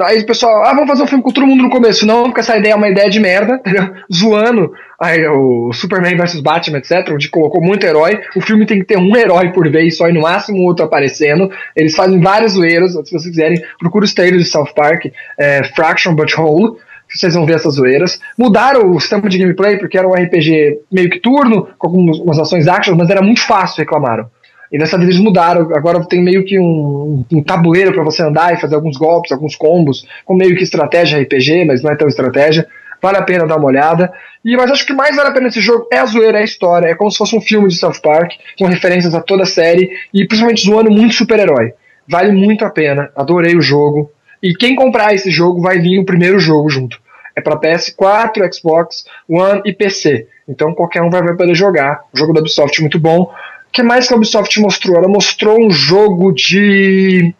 Aí 0.04 0.18
o 0.18 0.26
pessoal, 0.26 0.64
ah, 0.64 0.74
vamos 0.74 0.88
fazer 0.88 1.04
um 1.04 1.06
filme 1.06 1.22
com 1.22 1.30
todo 1.30 1.46
mundo 1.46 1.62
no 1.62 1.70
começo. 1.70 2.04
Não, 2.04 2.24
porque 2.24 2.40
essa 2.40 2.56
ideia 2.56 2.72
é 2.72 2.76
uma 2.76 2.88
ideia 2.88 3.08
de 3.08 3.20
merda, 3.20 3.54
entendeu? 3.64 3.94
Zoando 4.12 4.72
aí, 5.00 5.24
o 5.28 5.72
Superman 5.72 6.16
vs 6.16 6.40
Batman, 6.40 6.78
etc., 6.78 7.12
onde 7.12 7.28
colocou 7.28 7.62
muito 7.62 7.86
herói. 7.86 8.20
O 8.34 8.40
filme 8.40 8.66
tem 8.66 8.80
que 8.80 8.86
ter 8.86 8.98
um 8.98 9.16
herói 9.16 9.52
por 9.52 9.70
vez 9.70 9.96
só 9.96 10.08
e 10.08 10.12
no 10.12 10.22
máximo 10.22 10.62
outro 10.62 10.84
aparecendo. 10.84 11.48
Eles 11.76 11.94
fazem 11.94 12.20
vários 12.20 12.52
zoeiros. 12.52 12.92
Se 12.92 13.12
vocês 13.12 13.26
quiserem, 13.26 13.62
procura 13.78 14.04
os 14.04 14.12
trailers 14.12 14.42
de 14.42 14.50
South 14.50 14.72
Park, 14.74 15.06
é, 15.38 15.62
Fraction 15.76 16.12
But 16.12 16.36
Whole 16.36 16.76
vocês 17.14 17.34
vão 17.34 17.46
ver 17.46 17.54
essas 17.54 17.74
zoeiras. 17.74 18.20
Mudaram 18.36 18.90
o 18.90 19.00
sistema 19.00 19.28
de 19.28 19.38
gameplay, 19.38 19.78
porque 19.78 19.96
era 19.96 20.08
um 20.08 20.12
RPG 20.12 20.80
meio 20.90 21.08
que 21.08 21.20
turno, 21.20 21.68
com 21.78 21.86
algumas 21.86 22.38
ações 22.38 22.66
action, 22.66 22.96
mas 22.96 23.08
era 23.10 23.22
muito 23.22 23.40
fácil, 23.40 23.78
reclamaram. 23.78 24.28
E 24.72 24.78
dessa 24.78 24.96
vez 24.96 25.10
eles 25.10 25.22
mudaram, 25.22 25.72
agora 25.74 26.04
tem 26.04 26.20
meio 26.20 26.44
que 26.44 26.58
um, 26.58 27.24
um 27.32 27.42
tabuleiro 27.42 27.92
para 27.92 28.02
você 28.02 28.22
andar 28.22 28.52
e 28.52 28.60
fazer 28.60 28.74
alguns 28.74 28.96
golpes, 28.96 29.30
alguns 29.30 29.54
combos, 29.54 30.04
com 30.24 30.34
meio 30.34 30.56
que 30.56 30.64
estratégia 30.64 31.20
RPG, 31.20 31.64
mas 31.64 31.80
não 31.80 31.92
é 31.92 31.96
tão 31.96 32.08
estratégia. 32.08 32.66
Vale 33.00 33.18
a 33.18 33.22
pena 33.22 33.46
dar 33.46 33.56
uma 33.56 33.66
olhada. 33.66 34.12
E 34.44 34.56
mas 34.56 34.70
acho 34.70 34.84
que 34.84 34.92
mais 34.92 35.14
vale 35.14 35.28
a 35.28 35.32
pena 35.32 35.46
esse 35.46 35.60
jogo 35.60 35.86
é 35.92 35.98
a 35.98 36.06
zoeira, 36.06 36.38
é 36.38 36.40
a 36.40 36.44
história, 36.44 36.88
é 36.88 36.94
como 36.94 37.10
se 37.10 37.18
fosse 37.18 37.36
um 37.36 37.40
filme 37.40 37.68
de 37.68 37.76
South 37.76 38.00
Park, 38.02 38.32
com 38.58 38.64
referências 38.64 39.14
a 39.14 39.20
toda 39.20 39.44
a 39.44 39.46
série 39.46 39.90
e 40.12 40.26
principalmente 40.26 40.64
zoando 40.64 40.90
muito 40.90 41.14
super-herói. 41.14 41.72
Vale 42.08 42.32
muito 42.32 42.64
a 42.64 42.70
pena, 42.70 43.10
adorei 43.14 43.54
o 43.56 43.62
jogo. 43.62 44.10
E 44.42 44.54
quem 44.54 44.74
comprar 44.74 45.14
esse 45.14 45.30
jogo 45.30 45.60
vai 45.60 45.78
vir 45.78 46.00
o 46.00 46.04
primeiro 46.04 46.38
jogo 46.40 46.68
junto. 46.68 46.98
É 47.36 47.40
para 47.40 47.58
PS4, 47.58 48.52
Xbox 48.52 49.04
One 49.28 49.62
e 49.64 49.72
PC. 49.72 50.26
Então 50.48 50.74
qualquer 50.74 51.02
um 51.02 51.10
vai 51.10 51.22
poder 51.34 51.54
jogar. 51.54 52.02
O 52.12 52.18
jogo 52.18 52.32
da 52.32 52.40
Ubisoft 52.40 52.78
é 52.78 52.82
muito 52.82 52.98
bom. 52.98 53.22
O 53.22 53.72
que 53.72 53.82
mais 53.82 54.06
que 54.06 54.14
a 54.14 54.16
Ubisoft 54.16 54.60
mostrou? 54.60 54.96
Ela 54.96 55.08
mostrou 55.08 55.60
um 55.60 55.70
jogo 55.70 56.32
de. 56.32 57.34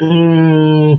Um, 0.00 0.98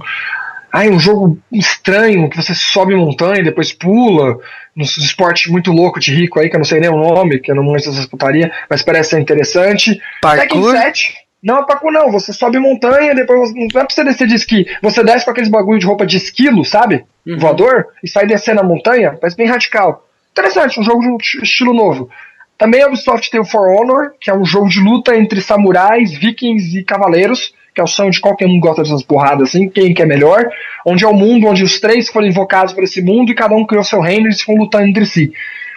ai, 0.71 0.89
um 0.89 0.99
jogo 0.99 1.37
estranho 1.51 2.29
que 2.29 2.37
você 2.37 2.55
sobe 2.55 2.95
montanha 2.95 3.41
e 3.41 3.45
depois 3.45 3.71
pula. 3.71 4.37
Nos 4.75 4.97
esportes 4.97 5.49
muito 5.49 5.71
louco 5.71 6.01
de 6.01 6.13
rico 6.13 6.37
aí, 6.37 6.49
que 6.49 6.55
eu 6.55 6.59
não 6.59 6.65
sei 6.65 6.81
nem 6.81 6.89
o 6.89 6.97
nome, 6.97 7.39
que 7.39 7.49
eu 7.49 7.55
não 7.55 7.63
mostro 7.63 7.93
essa 7.93 8.09
putaria, 8.09 8.51
mas 8.69 8.81
parece 8.81 9.11
ser 9.11 9.21
interessante. 9.21 10.01
Parkour? 10.21 10.73
Tekken 10.73 10.81
7. 10.81 11.24
Não 11.45 11.59
é 11.59 11.63
parkour, 11.63 11.91
não. 11.91 12.11
Você 12.11 12.33
sobe 12.33 12.57
montanha, 12.57 13.13
depois 13.13 13.53
não 13.53 13.65
é 13.65 13.67
pra 13.67 13.85
você 13.87 14.03
descer 14.03 14.27
de 14.27 14.33
esqui. 14.33 14.65
Você 14.81 15.03
desce 15.03 15.23
com 15.23 15.29
aqueles 15.29 15.47
bagulho 15.47 15.77
de 15.77 15.85
roupa 15.85 16.03
de 16.03 16.17
esquilo, 16.17 16.65
sabe? 16.65 17.05
Uhum. 17.23 17.37
Voador, 17.37 17.85
e 18.03 18.07
sai 18.09 18.25
descendo 18.25 18.61
a 18.61 18.63
montanha. 18.63 19.15
Parece 19.21 19.37
bem 19.37 19.45
radical. 19.45 20.07
Interessante, 20.31 20.79
um 20.79 20.83
jogo 20.83 21.01
de 21.19 21.43
estilo 21.43 21.71
novo. 21.71 22.09
Também 22.57 22.81
a 22.81 22.87
Ubisoft 22.87 23.29
tem 23.29 23.39
o 23.39 23.45
For 23.45 23.69
Honor, 23.69 24.13
que 24.19 24.31
é 24.31 24.35
um 24.35 24.43
jogo 24.43 24.67
de 24.67 24.79
luta 24.79 25.15
entre 25.15 25.39
samurais, 25.39 26.11
vikings 26.17 26.79
e 26.79 26.83
cavaleiros, 26.83 27.53
que 27.75 27.79
é 27.79 27.83
o 27.83 27.87
sonho 27.87 28.09
de 28.09 28.19
qualquer 28.19 28.47
um 28.47 28.53
que 28.53 28.59
gosta 28.59 28.81
dessas 28.81 29.03
porradas 29.03 29.49
assim, 29.49 29.69
quem 29.69 29.93
que 29.93 30.01
é 30.01 30.05
melhor, 30.05 30.49
onde 30.83 31.05
é 31.05 31.07
o 31.07 31.13
mundo 31.13 31.47
onde 31.47 31.63
os 31.63 31.79
três 31.79 32.09
foram 32.09 32.25
invocados 32.25 32.73
por 32.73 32.83
esse 32.83 33.01
mundo 33.03 33.31
e 33.31 33.35
cada 33.35 33.53
um 33.53 33.65
criou 33.65 33.83
seu 33.83 33.99
reino 33.99 34.25
e 34.25 34.27
eles 34.29 34.43
vão 34.43 34.55
lutando 34.55 34.85
entre 34.85 35.05
si. 35.05 35.31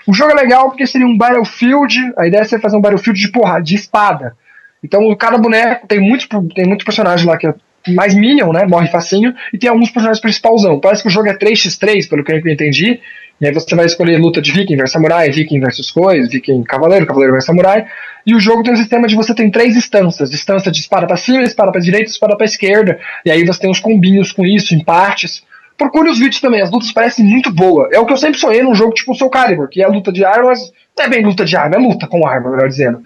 O 0.06 0.14
jogo 0.14 0.30
é 0.30 0.34
legal 0.34 0.70
porque 0.70 0.86
seria 0.86 1.06
um 1.06 1.16
Battlefield, 1.16 2.12
a 2.16 2.26
ideia 2.26 2.40
é 2.40 2.44
você 2.44 2.58
fazer 2.58 2.76
um 2.76 2.80
Battlefield 2.80 3.20
de 3.20 3.28
porra, 3.30 3.60
de 3.60 3.74
espada. 3.74 4.34
Então 4.82 5.14
cada 5.16 5.38
boneco 5.38 5.86
tem 5.86 6.00
muitos, 6.00 6.28
tem 6.54 6.66
muitos 6.66 6.84
personagens 6.84 7.26
lá 7.26 7.36
que 7.36 7.46
é 7.46 7.54
mais 7.88 8.14
Minion, 8.14 8.52
né? 8.52 8.66
Morre 8.66 8.88
facinho, 8.88 9.34
e 9.52 9.58
tem 9.58 9.70
alguns 9.70 9.90
personagens 9.90 10.20
principalzão. 10.20 10.78
Parece 10.80 11.02
que 11.02 11.08
o 11.08 11.10
jogo 11.10 11.28
é 11.28 11.36
3x3, 11.36 12.08
pelo 12.08 12.24
que 12.24 12.32
eu 12.32 12.38
entendi. 12.38 13.00
E 13.40 13.46
aí 13.46 13.54
você 13.54 13.74
vai 13.74 13.86
escolher 13.86 14.18
luta 14.18 14.42
de 14.42 14.50
Viking 14.50 14.76
versus 14.76 14.92
Samurai, 14.92 15.30
Viking 15.30 15.60
versus 15.60 15.90
coisa, 15.90 16.28
Viking 16.28 16.64
Cavaleiro, 16.64 17.06
Cavaleiro 17.06 17.32
versus 17.32 17.46
Samurai. 17.46 17.86
E 18.26 18.34
o 18.34 18.40
jogo 18.40 18.62
tem 18.62 18.72
um 18.72 18.76
sistema 18.76 19.06
de 19.06 19.14
você 19.14 19.32
tem 19.32 19.50
três 19.50 19.76
instâncias: 19.76 20.30
distância 20.30 20.70
de 20.72 20.80
espada 20.80 21.06
para 21.06 21.16
cima, 21.16 21.42
espada 21.42 21.70
para 21.70 21.80
direita, 21.80 22.10
espada 22.10 22.36
para 22.36 22.44
esquerda. 22.44 22.98
E 23.24 23.30
aí 23.30 23.44
você 23.46 23.60
tem 23.60 23.70
uns 23.70 23.80
combinhos 23.80 24.32
com 24.32 24.44
isso, 24.44 24.74
em 24.74 24.82
partes. 24.82 25.42
Procure 25.76 26.10
os 26.10 26.18
vídeos 26.18 26.40
também, 26.40 26.60
as 26.60 26.72
lutas 26.72 26.90
parecem 26.90 27.24
muito 27.24 27.52
boas. 27.52 27.92
É 27.92 28.00
o 28.00 28.04
que 28.04 28.12
eu 28.12 28.16
sempre 28.16 28.40
sonhei 28.40 28.64
num 28.64 28.74
jogo 28.74 28.92
tipo 28.92 29.12
o 29.12 29.14
Soul 29.14 29.30
Calibur, 29.30 29.68
que 29.68 29.80
é 29.80 29.86
luta 29.86 30.10
de 30.10 30.24
armas, 30.24 30.72
não 30.96 31.04
é 31.04 31.08
bem 31.08 31.24
luta 31.24 31.44
de 31.44 31.56
arma, 31.56 31.76
é 31.76 31.78
luta 31.78 32.08
com 32.08 32.26
arma, 32.26 32.50
melhor 32.50 32.68
dizendo. 32.68 33.00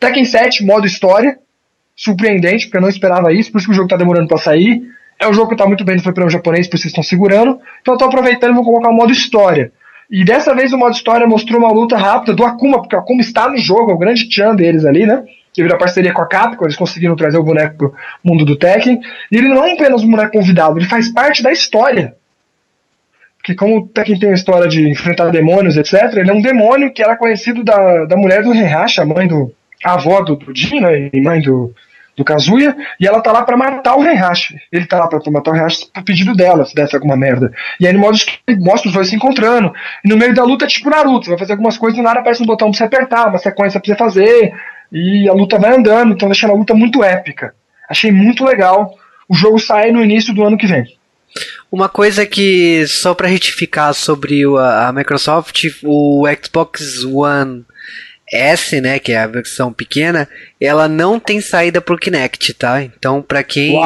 Tekken 0.00 0.24
7, 0.24 0.64
modo 0.64 0.86
história, 0.86 1.38
surpreendente, 1.96 2.66
porque 2.66 2.76
eu 2.76 2.82
não 2.82 2.88
esperava 2.88 3.32
isso, 3.32 3.50
por 3.50 3.58
isso 3.58 3.66
que 3.66 3.72
o 3.72 3.76
jogo 3.76 3.88
tá 3.88 3.96
demorando 3.96 4.28
para 4.28 4.38
sair. 4.38 4.82
É 5.18 5.28
um 5.28 5.32
jogo 5.32 5.50
que 5.50 5.56
tá 5.56 5.66
muito 5.66 5.84
bem 5.84 5.96
no 5.96 6.02
fliperama 6.02 6.30
japonês, 6.30 6.68
por 6.68 6.78
vocês 6.78 6.92
estão 6.92 7.02
segurando. 7.02 7.60
Então 7.80 7.94
eu 7.94 7.98
tô 7.98 8.04
aproveitando 8.04 8.52
e 8.52 8.54
vou 8.54 8.64
colocar 8.64 8.90
o 8.90 8.94
modo 8.94 9.12
história. 9.12 9.72
E 10.10 10.24
dessa 10.24 10.54
vez 10.54 10.72
o 10.72 10.78
modo 10.78 10.94
história 10.94 11.26
mostrou 11.26 11.60
uma 11.60 11.72
luta 11.72 11.96
rápida 11.96 12.34
do 12.34 12.44
Akuma, 12.44 12.80
porque 12.80 12.94
o 12.94 12.98
Akuma 12.98 13.20
está 13.20 13.48
no 13.48 13.58
jogo, 13.58 13.90
é 13.90 13.94
o 13.94 13.98
grande 13.98 14.28
tchan 14.28 14.54
deles 14.54 14.84
ali, 14.84 15.04
né? 15.04 15.24
Devido 15.54 15.74
à 15.74 15.76
parceria 15.76 16.12
com 16.12 16.22
a 16.22 16.26
Capcom, 16.26 16.64
eles 16.64 16.76
conseguiram 16.76 17.16
trazer 17.16 17.36
o 17.36 17.42
boneco 17.42 17.76
pro 17.76 17.94
mundo 18.22 18.44
do 18.44 18.56
Tekken. 18.56 19.00
E 19.30 19.36
ele 19.36 19.48
não 19.48 19.64
é 19.64 19.72
apenas 19.72 20.04
um 20.04 20.10
boneco 20.10 20.32
convidado, 20.32 20.78
ele 20.78 20.86
faz 20.86 21.08
parte 21.08 21.42
da 21.42 21.50
história. 21.50 22.14
Porque 23.38 23.54
como 23.54 23.78
o 23.78 23.88
Tekken 23.88 24.18
tem 24.18 24.30
a 24.30 24.34
história 24.34 24.68
de 24.68 24.88
enfrentar 24.88 25.30
demônios, 25.30 25.76
etc., 25.76 26.16
ele 26.16 26.30
é 26.30 26.34
um 26.34 26.40
demônio 26.40 26.92
que 26.92 27.02
era 27.02 27.16
conhecido 27.16 27.64
da, 27.64 28.04
da 28.04 28.16
mulher 28.16 28.42
do 28.42 28.54
Heihachi, 28.54 29.00
a 29.00 29.04
mãe 29.04 29.26
do... 29.26 29.52
a 29.84 29.94
avó 29.94 30.22
do, 30.22 30.36
do 30.36 30.52
né? 30.80 31.10
E 31.12 31.20
mãe 31.20 31.40
do, 31.40 31.74
do 32.18 32.24
Kazuya, 32.24 32.76
e 32.98 33.06
ela 33.06 33.20
tá 33.20 33.30
lá 33.30 33.42
para 33.42 33.56
matar 33.56 33.96
o 33.96 34.04
Heihachi. 34.04 34.56
Ele 34.72 34.86
tá 34.86 34.98
lá 34.98 35.06
pra, 35.06 35.20
matar 35.30 35.52
o 35.52 35.54
Heihachi 35.54 35.86
por 35.94 36.02
pedido 36.02 36.34
dela, 36.34 36.64
se 36.64 36.74
desse 36.74 36.96
alguma 36.96 37.16
merda. 37.16 37.52
E 37.78 37.86
aí 37.86 37.92
no 37.92 38.00
modo 38.00 38.18
mostra 38.58 38.88
os 38.88 38.94
dois 38.94 39.08
se 39.08 39.14
encontrando. 39.14 39.72
E 40.04 40.08
no 40.08 40.16
meio 40.16 40.34
da 40.34 40.42
luta 40.42 40.64
é 40.64 40.68
tipo 40.68 40.90
Naruto, 40.90 41.26
você 41.26 41.30
vai 41.30 41.38
fazer 41.38 41.52
algumas 41.52 41.78
coisas 41.78 41.98
e 41.98 42.02
nada 42.02 42.20
aparece 42.20 42.42
um 42.42 42.46
botão 42.46 42.70
pra 42.70 42.76
você 42.76 42.84
apertar, 42.84 43.28
uma 43.28 43.38
sequência 43.38 43.80
pra 43.80 43.86
você 43.86 43.96
fazer, 43.96 44.52
e 44.90 45.28
a 45.28 45.32
luta 45.32 45.58
vai 45.58 45.76
andando, 45.76 46.12
então 46.12 46.28
deixando 46.28 46.50
a 46.50 46.56
luta 46.56 46.74
muito 46.74 47.04
épica. 47.04 47.54
Achei 47.88 48.10
muito 48.10 48.44
legal. 48.44 48.94
O 49.28 49.34
jogo 49.34 49.58
sai 49.58 49.92
no 49.92 50.02
início 50.02 50.34
do 50.34 50.42
ano 50.42 50.58
que 50.58 50.66
vem. 50.66 50.84
Uma 51.70 51.88
coisa 51.88 52.26
que, 52.26 52.86
só 52.86 53.14
para 53.14 53.28
retificar 53.28 53.92
sobre 53.94 54.42
a 54.58 54.90
Microsoft, 54.92 55.64
o 55.84 56.24
Xbox 56.42 57.04
One 57.04 57.64
S, 58.32 58.80
né, 58.80 58.98
que 58.98 59.12
é 59.12 59.18
a 59.18 59.26
versão 59.26 59.72
pequena, 59.72 60.28
ela 60.60 60.88
não 60.88 61.18
tem 61.18 61.40
saída 61.40 61.80
por 61.80 61.98
Kinect, 61.98 62.54
tá? 62.54 62.82
Então, 62.82 63.22
para 63.22 63.42
quem 63.42 63.78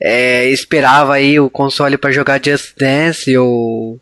é, 0.00 0.48
esperava 0.50 1.14
aí 1.14 1.38
o 1.38 1.50
console 1.50 1.96
para 1.96 2.12
jogar 2.12 2.40
Just 2.44 2.76
Dance 2.76 3.36
ou, 3.36 4.00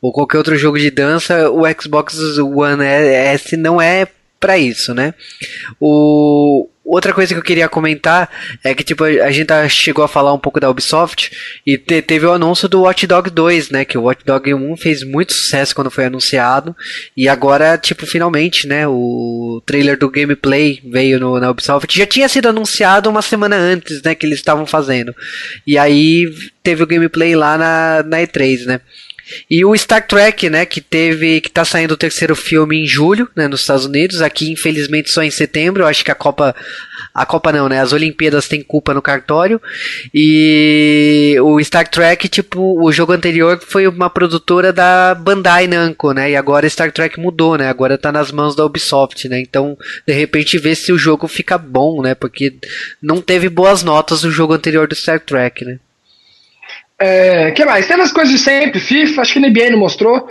ou 0.00 0.12
qualquer 0.12 0.38
outro 0.38 0.56
jogo 0.56 0.78
de 0.78 0.90
dança, 0.90 1.50
o 1.50 1.62
Xbox 1.80 2.16
One 2.38 2.84
S 2.84 3.56
não 3.56 3.80
é 3.80 4.06
para 4.38 4.58
isso, 4.58 4.92
né? 4.92 5.14
O, 5.80 6.68
Outra 6.92 7.14
coisa 7.14 7.32
que 7.32 7.40
eu 7.40 7.42
queria 7.42 7.70
comentar 7.70 8.28
é 8.62 8.74
que 8.74 8.84
tipo 8.84 9.02
a 9.02 9.30
gente 9.30 9.50
chegou 9.70 10.04
a 10.04 10.08
falar 10.08 10.34
um 10.34 10.38
pouco 10.38 10.60
da 10.60 10.68
Ubisoft 10.68 11.30
e 11.66 11.78
te, 11.78 12.02
teve 12.02 12.26
o 12.26 12.32
anúncio 12.32 12.68
do 12.68 12.82
Watch 12.82 13.06
Dog 13.06 13.30
2, 13.30 13.70
né, 13.70 13.82
que 13.82 13.96
o 13.96 14.02
Watch 14.02 14.22
Dog 14.26 14.52
1 14.52 14.76
fez 14.76 15.02
muito 15.02 15.32
sucesso 15.32 15.74
quando 15.74 15.90
foi 15.90 16.04
anunciado 16.04 16.76
e 17.16 17.30
agora 17.30 17.78
tipo 17.78 18.04
finalmente, 18.04 18.66
né, 18.66 18.86
o 18.86 19.62
trailer 19.64 19.98
do 19.98 20.10
gameplay 20.10 20.82
veio 20.84 21.18
no, 21.18 21.40
na 21.40 21.50
Ubisoft. 21.50 21.96
Já 21.96 22.04
tinha 22.04 22.28
sido 22.28 22.50
anunciado 22.50 23.08
uma 23.08 23.22
semana 23.22 23.56
antes, 23.56 24.02
né, 24.02 24.14
que 24.14 24.26
eles 24.26 24.40
estavam 24.40 24.66
fazendo. 24.66 25.14
E 25.66 25.78
aí 25.78 26.30
teve 26.62 26.82
o 26.82 26.86
gameplay 26.86 27.34
lá 27.34 27.56
na, 27.56 28.02
na 28.02 28.18
E3, 28.18 28.66
né? 28.66 28.80
E 29.50 29.64
o 29.64 29.76
Star 29.76 30.06
Trek, 30.06 30.48
né, 30.50 30.66
que 30.66 30.80
teve, 30.80 31.40
que 31.40 31.50
tá 31.50 31.64
saindo 31.64 31.92
o 31.92 31.96
terceiro 31.96 32.34
filme 32.34 32.82
em 32.82 32.86
julho, 32.86 33.28
né, 33.36 33.48
nos 33.48 33.60
Estados 33.60 33.86
Unidos, 33.86 34.22
aqui 34.22 34.50
infelizmente 34.50 35.10
só 35.10 35.22
em 35.22 35.30
setembro, 35.30 35.82
eu 35.82 35.86
acho 35.86 36.04
que 36.04 36.10
a 36.10 36.14
Copa 36.14 36.54
a 37.14 37.26
Copa 37.26 37.52
não, 37.52 37.68
né? 37.68 37.80
As 37.80 37.92
Olimpíadas 37.92 38.48
têm 38.48 38.62
culpa 38.62 38.94
no 38.94 39.02
cartório. 39.02 39.60
E 40.14 41.36
o 41.42 41.62
Star 41.62 41.88
Trek, 41.88 42.28
tipo, 42.28 42.82
o 42.82 42.90
jogo 42.90 43.12
anterior 43.12 43.60
foi 43.60 43.86
uma 43.86 44.08
produtora 44.08 44.72
da 44.72 45.14
Bandai 45.14 45.66
Namco, 45.66 46.12
né? 46.12 46.30
E 46.30 46.36
agora 46.36 46.68
Star 46.68 46.90
Trek 46.90 47.20
mudou, 47.20 47.58
né? 47.58 47.68
Agora 47.68 47.98
tá 47.98 48.10
nas 48.10 48.32
mãos 48.32 48.56
da 48.56 48.64
Ubisoft, 48.64 49.28
né? 49.28 49.38
Então, 49.40 49.76
de 50.06 50.12
repente, 50.14 50.58
ver 50.58 50.74
se 50.74 50.90
o 50.90 50.98
jogo 50.98 51.28
fica 51.28 51.58
bom, 51.58 52.02
né? 52.02 52.14
Porque 52.14 52.54
não 53.02 53.20
teve 53.20 53.48
boas 53.48 53.82
notas 53.82 54.22
no 54.22 54.30
jogo 54.30 54.54
anterior 54.54 54.88
do 54.88 54.94
Star 54.94 55.20
Trek, 55.20 55.64
né? 55.64 55.78
É, 57.02 57.50
que 57.50 57.64
mais? 57.64 57.84
Tem 57.84 58.00
as 58.00 58.12
coisas 58.12 58.32
de 58.32 58.38
sempre, 58.38 58.78
FIFA, 58.78 59.22
acho 59.22 59.32
que 59.32 59.44
a 59.44 59.48
NBA 59.48 59.70
não 59.70 59.78
mostrou, 59.78 60.28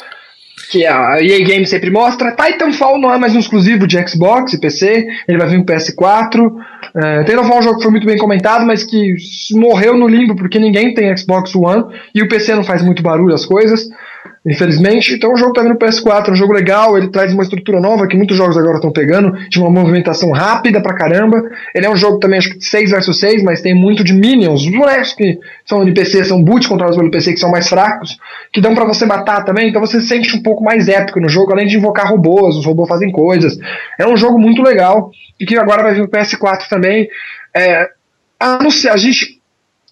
que 0.70 0.86
a 0.86 1.22
EA 1.22 1.46
Games 1.46 1.70
sempre 1.70 1.90
mostra. 1.90 2.32
Titanfall 2.34 2.98
não 2.98 3.13
é 3.13 3.18
mais 3.18 3.36
um 3.36 3.40
exclusivo 3.40 3.86
de 3.86 3.98
Xbox 4.08 4.54
e 4.54 4.60
PC, 4.60 5.06
ele 5.28 5.38
vai 5.38 5.50
vir 5.50 5.58
no 5.58 5.66
PS4. 5.66 6.50
É, 6.96 7.24
Titanfall 7.25 7.58
é 7.58 7.60
um 7.60 7.62
jogo 7.62 7.75
que 7.75 7.84
foi 7.84 7.92
muito 7.92 8.08
bem 8.08 8.18
comentado, 8.18 8.66
mas 8.66 8.86
que 8.86 9.16
morreu 9.51 9.98
no 9.98 10.08
limbo 10.08 10.34
porque 10.34 10.60
ninguém 10.60 10.94
tem 10.94 11.16
Xbox 11.18 11.54
One 11.54 11.84
e 12.16 12.24
o 12.24 12.30
PC 12.30 12.56
não 12.56 12.63
faz 12.63 12.82
muito 12.82 13.04
barulho 13.04 13.36
as 13.36 13.46
coisas 13.46 13.90
infelizmente. 14.46 15.14
Então 15.14 15.34
o 15.34 15.38
jogo 15.38 15.54
tá 15.54 15.62
vindo 15.62 15.74
no 15.74 15.80
PS4, 15.80 16.30
é 16.30 16.32
um 16.32 16.36
jogo 16.36 16.54
legal, 16.54 16.98
ele 16.98 17.10
traz 17.10 17.34
uma 17.34 17.44
estrutura 17.44 17.80
nova 17.80 18.08
que 18.08 18.18
muitos 18.18 18.36
jogos 18.36 18.58
agora 18.58 18.76
estão 18.76 18.92
pegando, 18.92 19.32
de 19.50 19.60
uma 19.60 19.70
movimentação 19.70 20.32
rápida 20.32 20.82
pra 20.82 20.96
caramba. 20.96 21.44
Ele 21.76 21.86
é 21.86 21.90
um 21.90 21.96
jogo 21.96 22.20
também, 22.20 22.40
acho 22.40 22.52
que 22.52 22.64
6 22.64 22.92
vs 22.92 23.20
6, 23.20 23.44
mas 23.44 23.62
tem 23.62 23.76
muito 23.76 24.04
de 24.04 24.14
minions, 24.14 24.66
os 24.66 25.14
que 25.14 25.40
são 25.66 25.82
NPC, 25.84 26.26
são 26.26 26.44
boot 26.44 26.68
controlados 26.68 26.98
pelo 26.98 27.08
NPC 27.08 27.34
que 27.34 27.40
são 27.40 27.52
mais 27.52 27.70
fracos, 27.70 28.18
que 28.52 28.60
dão 28.60 28.74
para 28.74 28.86
você 28.86 29.06
matar 29.06 29.44
também, 29.44 29.70
então 29.70 29.80
você 29.80 30.00
se 30.02 30.08
sente 30.08 30.36
um 30.36 30.42
pouco 30.42 30.64
mais 30.64 30.88
épico 30.88 31.20
no 31.20 31.30
jogo, 31.30 31.52
além 31.52 31.68
de 31.68 31.78
invocar 31.78 32.10
robôs, 32.10 32.56
os 32.56 32.66
robôs 32.66 32.90
fazem 32.90 33.12
coisas. 33.12 33.58
É 34.00 34.08
um 34.08 34.18
jogo 34.18 34.40
muito 34.40 34.62
legal 34.62 35.12
e 35.40 35.46
que 35.46 35.58
agora 35.58 35.84
vai 35.84 35.94
vir 35.94 36.02
no 36.02 36.08
PS4 36.08 36.68
também. 36.68 37.08
É, 37.56 37.90
a, 38.40 38.60
a 38.92 38.98
gente 38.98 39.42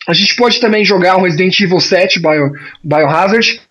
a 0.10 0.13
gente 0.13 0.36
pode 0.36 0.60
também 0.60 0.84
jogar 0.84 1.18
o 1.18 1.22
Resident 1.22 1.60
Evil 1.60 1.79
7 1.79 2.20
Bio, 2.20 2.51
Biohazard, 2.84 3.62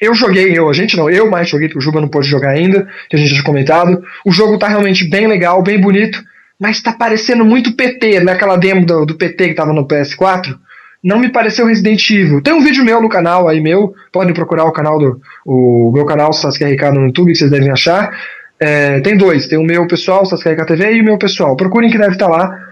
eu 0.00 0.14
joguei, 0.14 0.56
eu, 0.56 0.68
a 0.70 0.72
gente 0.72 0.96
não, 0.96 1.10
eu 1.10 1.30
mais 1.30 1.48
joguei, 1.48 1.68
porque 1.68 1.78
o 1.78 1.82
Juba 1.82 2.00
não 2.00 2.08
pôde 2.08 2.26
jogar 2.26 2.50
ainda, 2.50 2.88
que 3.08 3.16
a 3.16 3.18
gente 3.18 3.34
já 3.34 3.42
comentado. 3.42 4.02
O 4.24 4.32
jogo 4.32 4.58
tá 4.58 4.66
realmente 4.66 5.08
bem 5.08 5.26
legal, 5.26 5.62
bem 5.62 5.78
bonito, 5.78 6.22
mas 6.58 6.80
tá 6.80 6.92
parecendo 6.92 7.44
muito 7.44 7.76
PT, 7.76 8.20
naquela 8.20 8.54
né, 8.54 8.60
demo 8.60 8.86
do, 8.86 9.04
do 9.04 9.14
PT 9.14 9.48
que 9.48 9.54
tava 9.54 9.72
no 9.72 9.86
PS4. 9.86 10.56
Não 11.02 11.18
me 11.18 11.30
pareceu 11.30 11.66
Resident 11.66 12.08
Evil. 12.10 12.42
Tem 12.42 12.52
um 12.52 12.62
vídeo 12.62 12.84
meu 12.84 13.00
no 13.00 13.08
canal 13.08 13.48
aí 13.48 13.60
meu, 13.60 13.94
podem 14.12 14.34
procurar 14.34 14.64
o 14.64 14.72
canal 14.72 14.98
do 14.98 15.20
o 15.44 15.90
meu 15.92 16.04
canal 16.04 16.32
Sasuke 16.32 16.64
Ricardo 16.64 16.98
no 16.98 17.06
YouTube, 17.06 17.32
que 17.32 17.38
vocês 17.38 17.50
devem 17.50 17.70
achar. 17.70 18.14
É, 18.58 19.00
tem 19.00 19.16
dois, 19.16 19.48
tem 19.48 19.58
o 19.58 19.62
meu 19.62 19.86
pessoal, 19.86 20.24
Sasuke 20.26 20.50
Ricardo 20.50 20.68
TV, 20.68 20.92
e 20.94 21.00
o 21.00 21.04
meu 21.04 21.18
pessoal. 21.18 21.56
Procurem 21.56 21.90
que 21.90 21.98
deve 21.98 22.12
estar 22.12 22.26
tá 22.26 22.30
lá. 22.30 22.69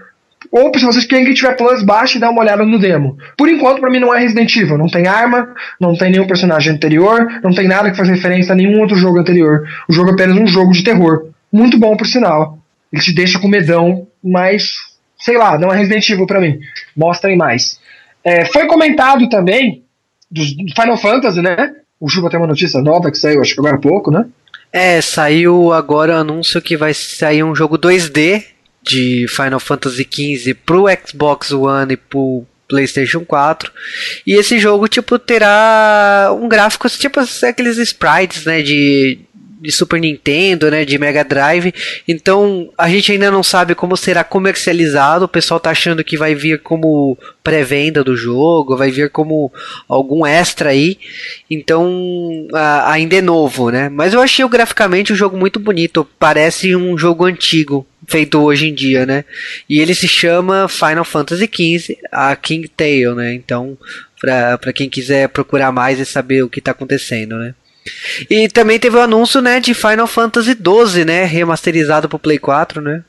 Ou 0.51 0.71
se 0.77 0.85
vocês 0.85 1.05
querem 1.05 1.25
que 1.25 1.33
tiver 1.33 1.55
Plus, 1.55 1.83
baixe 1.83 2.17
e 2.17 2.21
dá 2.21 2.29
uma 2.29 2.41
olhada 2.41 2.65
no 2.65 2.79
demo. 2.79 3.17
Por 3.37 3.47
enquanto, 3.47 3.79
para 3.79 3.89
mim, 3.89 3.99
não 3.99 4.13
é 4.13 4.19
Resident 4.19 4.55
Evil. 4.55 4.77
Não 4.77 4.87
tem 4.87 5.07
arma, 5.07 5.53
não 5.79 5.95
tem 5.95 6.11
nenhum 6.11 6.25
personagem 6.25 6.73
anterior, 6.73 7.27
não 7.43 7.53
tem 7.53 7.67
nada 7.67 7.91
que 7.91 7.97
faz 7.97 8.09
referência 8.09 8.53
a 8.53 8.55
nenhum 8.55 8.79
outro 8.79 8.95
jogo 8.95 9.19
anterior. 9.19 9.63
O 9.87 9.93
jogo 9.93 10.09
é 10.09 10.13
apenas 10.13 10.37
um 10.37 10.47
jogo 10.47 10.71
de 10.71 10.83
terror. 10.83 11.27
Muito 11.51 11.77
bom, 11.77 11.95
por 11.95 12.07
sinal. 12.07 12.57
Ele 12.91 13.01
te 13.01 13.13
deixa 13.13 13.37
com 13.37 13.47
medão, 13.47 14.07
mas, 14.23 14.73
sei 15.19 15.37
lá, 15.37 15.57
não 15.57 15.71
é 15.71 15.77
Resident 15.77 16.09
Evil 16.09 16.25
para 16.25 16.41
mim. 16.41 16.59
Mostrem 16.97 17.37
mais. 17.37 17.79
É, 18.23 18.45
foi 18.45 18.65
comentado 18.65 19.29
também 19.29 19.83
do 20.31 20.41
Final 20.75 20.97
Fantasy, 20.97 21.41
né? 21.41 21.75
O 21.99 22.09
Juba 22.09 22.29
tem 22.29 22.39
uma 22.39 22.47
notícia 22.47 22.81
nova 22.81 23.11
que 23.11 23.17
saiu, 23.17 23.41
acho 23.41 23.53
que 23.53 23.59
agora 23.59 23.75
há 23.75 23.79
pouco, 23.79 24.09
né? 24.09 24.25
É, 24.71 25.01
saiu 25.01 25.73
agora 25.73 26.13
o 26.13 26.17
anúncio 26.17 26.61
que 26.61 26.77
vai 26.77 26.93
sair 26.93 27.43
um 27.43 27.55
jogo 27.55 27.77
2D 27.77 28.43
de 28.83 29.25
Final 29.29 29.59
Fantasy 29.59 30.07
XV 30.09 30.53
pro 30.53 30.85
Xbox 31.05 31.51
One 31.51 31.93
e 31.93 31.97
pro 31.97 32.45
PlayStation 32.67 33.25
4. 33.25 33.71
E 34.25 34.33
esse 34.33 34.59
jogo 34.59 34.87
tipo 34.87 35.17
terá 35.17 36.31
um 36.39 36.47
gráfico 36.47 36.87
tipo 36.89 37.19
aqueles 37.19 37.77
sprites, 37.77 38.45
né, 38.45 38.61
de 38.61 39.19
de 39.61 39.71
Super 39.71 39.99
Nintendo, 39.99 40.71
né, 40.71 40.85
de 40.85 40.97
Mega 40.97 41.23
Drive. 41.23 41.73
Então 42.07 42.69
a 42.77 42.89
gente 42.89 43.11
ainda 43.11 43.29
não 43.29 43.43
sabe 43.43 43.75
como 43.75 43.97
será 43.97 44.23
comercializado. 44.23 45.25
O 45.25 45.29
pessoal 45.29 45.59
tá 45.59 45.69
achando 45.69 46.03
que 46.03 46.17
vai 46.17 46.33
vir 46.33 46.61
como 46.61 47.17
pré-venda 47.43 48.03
do 48.03 48.15
jogo, 48.15 48.77
vai 48.77 48.89
vir 48.89 49.09
como 49.09 49.51
algum 49.87 50.25
extra 50.25 50.69
aí. 50.69 50.97
Então 51.49 52.47
ainda 52.85 53.17
é 53.17 53.21
novo, 53.21 53.69
né? 53.69 53.89
Mas 53.89 54.13
eu 54.13 54.21
achei 54.21 54.47
graficamente 54.47 55.11
o 55.11 55.15
jogo 55.15 55.37
muito 55.37 55.59
bonito. 55.59 56.07
Parece 56.17 56.75
um 56.75 56.97
jogo 56.97 57.25
antigo 57.25 57.85
feito 58.09 58.41
hoje 58.41 58.67
em 58.67 58.73
dia, 58.73 59.05
né? 59.05 59.23
E 59.69 59.79
ele 59.79 59.93
se 59.93 60.07
chama 60.07 60.67
Final 60.67 61.05
Fantasy 61.05 61.49
XV, 61.51 61.97
a 62.11 62.35
King 62.35 62.67
Tale, 62.67 63.15
né? 63.15 63.33
Então, 63.33 63.77
para 64.19 64.73
quem 64.73 64.89
quiser 64.89 65.29
procurar 65.29 65.71
mais 65.71 65.99
e 65.99 66.05
saber 66.05 66.43
o 66.43 66.49
que 66.49 66.59
está 66.59 66.71
acontecendo, 66.71 67.37
né? 67.37 67.53
E 68.29 68.47
também 68.49 68.79
teve 68.79 68.97
o 68.97 69.01
anúncio, 69.01 69.41
né, 69.41 69.59
de 69.59 69.73
Final 69.73 70.05
Fantasy 70.07 70.51
XII, 70.51 71.05
né, 71.05 71.23
remasterizado 71.23 72.09
pro 72.09 72.19
Play 72.19 72.37
4, 72.37 72.81
né? 72.81 73.03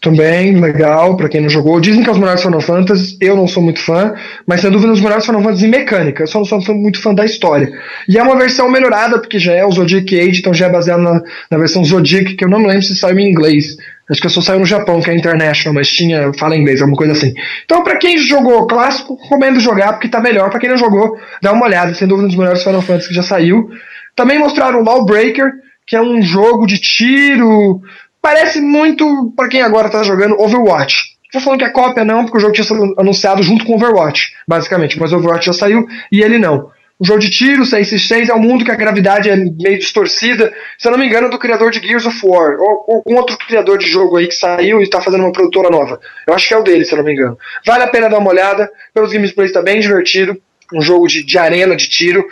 Também, 0.00 0.60
legal, 0.60 1.16
para 1.16 1.28
quem 1.28 1.40
não 1.40 1.48
jogou. 1.48 1.80
Dizem 1.80 2.02
que 2.02 2.08
é 2.08 2.12
os 2.12 2.18
melhores 2.18 2.42
Final 2.42 2.60
Fantasy, 2.60 3.16
eu 3.20 3.34
não 3.34 3.48
sou 3.48 3.62
muito 3.62 3.80
fã, 3.80 4.14
mas 4.46 4.60
sem 4.60 4.70
dúvida 4.70 4.92
os 4.92 5.00
melhores 5.00 5.24
Final 5.24 5.42
Fantasy 5.42 5.66
em 5.66 5.70
mecânica, 5.70 6.22
eu 6.22 6.26
só 6.26 6.38
não 6.38 6.60
sou 6.60 6.74
muito 6.74 7.00
fã 7.00 7.14
da 7.14 7.24
história. 7.24 7.68
E 8.08 8.18
é 8.18 8.22
uma 8.22 8.36
versão 8.36 8.70
melhorada, 8.70 9.18
porque 9.18 9.38
já 9.38 9.52
é 9.52 9.64
o 9.64 9.72
Zodiac 9.72 10.20
Age, 10.20 10.40
então 10.40 10.54
já 10.54 10.66
é 10.66 10.70
baseado 10.70 11.00
na, 11.00 11.20
na 11.50 11.58
versão 11.58 11.84
Zodiac, 11.84 12.36
que 12.36 12.44
eu 12.44 12.48
não 12.48 12.64
lembro 12.64 12.82
se 12.82 12.94
saiu 12.94 13.18
em 13.18 13.28
inglês. 13.28 13.76
Acho 14.08 14.20
que 14.20 14.28
só 14.28 14.40
saiu 14.40 14.60
no 14.60 14.66
Japão, 14.66 15.00
que 15.00 15.10
é 15.10 15.14
International, 15.16 15.74
mas 15.74 15.88
tinha, 15.88 16.32
fala 16.38 16.56
inglês, 16.56 16.80
alguma 16.80 16.96
coisa 16.96 17.12
assim. 17.12 17.34
Então, 17.64 17.82
para 17.82 17.96
quem 17.96 18.18
jogou 18.18 18.66
clássico, 18.66 19.18
recomendo 19.20 19.58
jogar, 19.58 19.94
porque 19.94 20.08
tá 20.08 20.20
melhor. 20.20 20.48
Para 20.50 20.60
quem 20.60 20.70
não 20.70 20.76
jogou, 20.76 21.18
dá 21.42 21.52
uma 21.52 21.66
olhada, 21.66 21.92
sem 21.94 22.06
dúvida 22.06 22.26
um 22.26 22.28
dos 22.28 22.38
melhores 22.38 22.62
Final 22.62 22.82
Fantasy 22.82 23.08
que 23.08 23.14
já 23.14 23.22
saiu. 23.22 23.68
Também 24.14 24.38
mostraram 24.38 24.84
Lawbreaker, 24.84 25.50
que 25.86 25.96
é 25.96 26.00
um 26.00 26.22
jogo 26.22 26.66
de 26.66 26.78
tiro 26.78 27.82
Parece 28.26 28.60
muito 28.60 29.32
para 29.36 29.46
quem 29.46 29.62
agora 29.62 29.88
tá 29.88 30.02
jogando 30.02 30.34
Overwatch. 30.40 31.16
Tô 31.30 31.38
falando 31.38 31.60
que 31.60 31.64
é 31.64 31.70
cópia 31.70 32.04
não, 32.04 32.24
porque 32.24 32.38
o 32.38 32.40
jogo 32.40 32.52
tinha 32.52 32.64
sido 32.64 32.92
anunciado 32.98 33.40
junto 33.40 33.64
com 33.64 33.76
Overwatch, 33.76 34.32
basicamente, 34.48 34.98
mas 34.98 35.12
Overwatch 35.12 35.46
já 35.46 35.52
saiu 35.52 35.86
e 36.10 36.22
ele 36.22 36.36
não. 36.36 36.68
O 36.98 37.04
jogo 37.04 37.20
de 37.20 37.28
tiro, 37.28 37.66
666, 37.66 38.30
é 38.30 38.34
um 38.34 38.40
mundo 38.40 38.64
que 38.64 38.70
a 38.70 38.74
gravidade 38.74 39.28
é 39.28 39.36
meio 39.36 39.78
distorcida. 39.78 40.52
Se 40.78 40.88
eu 40.88 40.92
não 40.92 40.98
me 40.98 41.06
engano, 41.06 41.26
é 41.26 41.30
do 41.30 41.38
criador 41.38 41.70
de 41.70 41.78
Gears 41.78 42.06
of 42.06 42.18
War. 42.24 42.58
Ou, 42.58 42.84
ou 42.88 43.02
um 43.06 43.16
outro 43.16 43.36
criador 43.36 43.76
de 43.76 43.86
jogo 43.86 44.16
aí 44.16 44.26
que 44.28 44.34
saiu 44.34 44.80
e 44.80 44.84
está 44.84 45.02
fazendo 45.02 45.20
uma 45.24 45.32
produtora 45.32 45.68
nova. 45.68 46.00
Eu 46.26 46.32
acho 46.32 46.48
que 46.48 46.54
é 46.54 46.56
o 46.56 46.62
dele, 46.62 46.86
se 46.86 46.92
eu 46.92 46.96
não 46.96 47.04
me 47.04 47.12
engano. 47.12 47.38
Vale 47.66 47.84
a 47.84 47.88
pena 47.88 48.08
dar 48.08 48.18
uma 48.18 48.30
olhada. 48.30 48.70
Pelos 48.94 49.12
gameplays 49.12 49.50
está 49.50 49.60
bem 49.60 49.78
divertido. 49.78 50.40
Um 50.72 50.80
jogo 50.80 51.06
de, 51.06 51.22
de 51.22 51.36
arena, 51.36 51.76
de 51.76 51.86
tiro. 51.86 52.26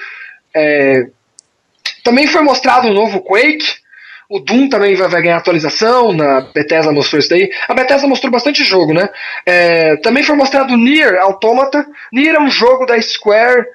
É... 0.57 1.09
Também 2.03 2.27
foi 2.27 2.41
mostrado 2.41 2.89
um 2.89 2.95
novo 2.95 3.21
Quake. 3.21 3.85
O 4.31 4.41
Doom 4.41 4.71
também 4.71 4.95
vai, 4.95 5.09
vai, 5.09 5.21
ganhar 5.21 5.37
atualização, 5.37 6.11
na 6.11 6.41
Bethesda 6.41 6.91
mostrou 6.91 7.21
isso 7.21 7.29
daí. 7.29 7.51
A 7.69 7.75
Bethesda 7.75 8.09
mostrou 8.09 8.33
bastante 8.33 8.65
jogo, 8.65 8.95
né? 8.95 9.11
É, 9.45 9.97
também 9.97 10.23
foi 10.23 10.35
mostrado 10.35 10.75
Nier 10.75 11.21
Automata. 11.21 11.87
Nier 12.11 12.35
é 12.35 12.41
um 12.41 12.51
jogo 12.51 12.87
da 12.87 13.01
Square 13.01 13.67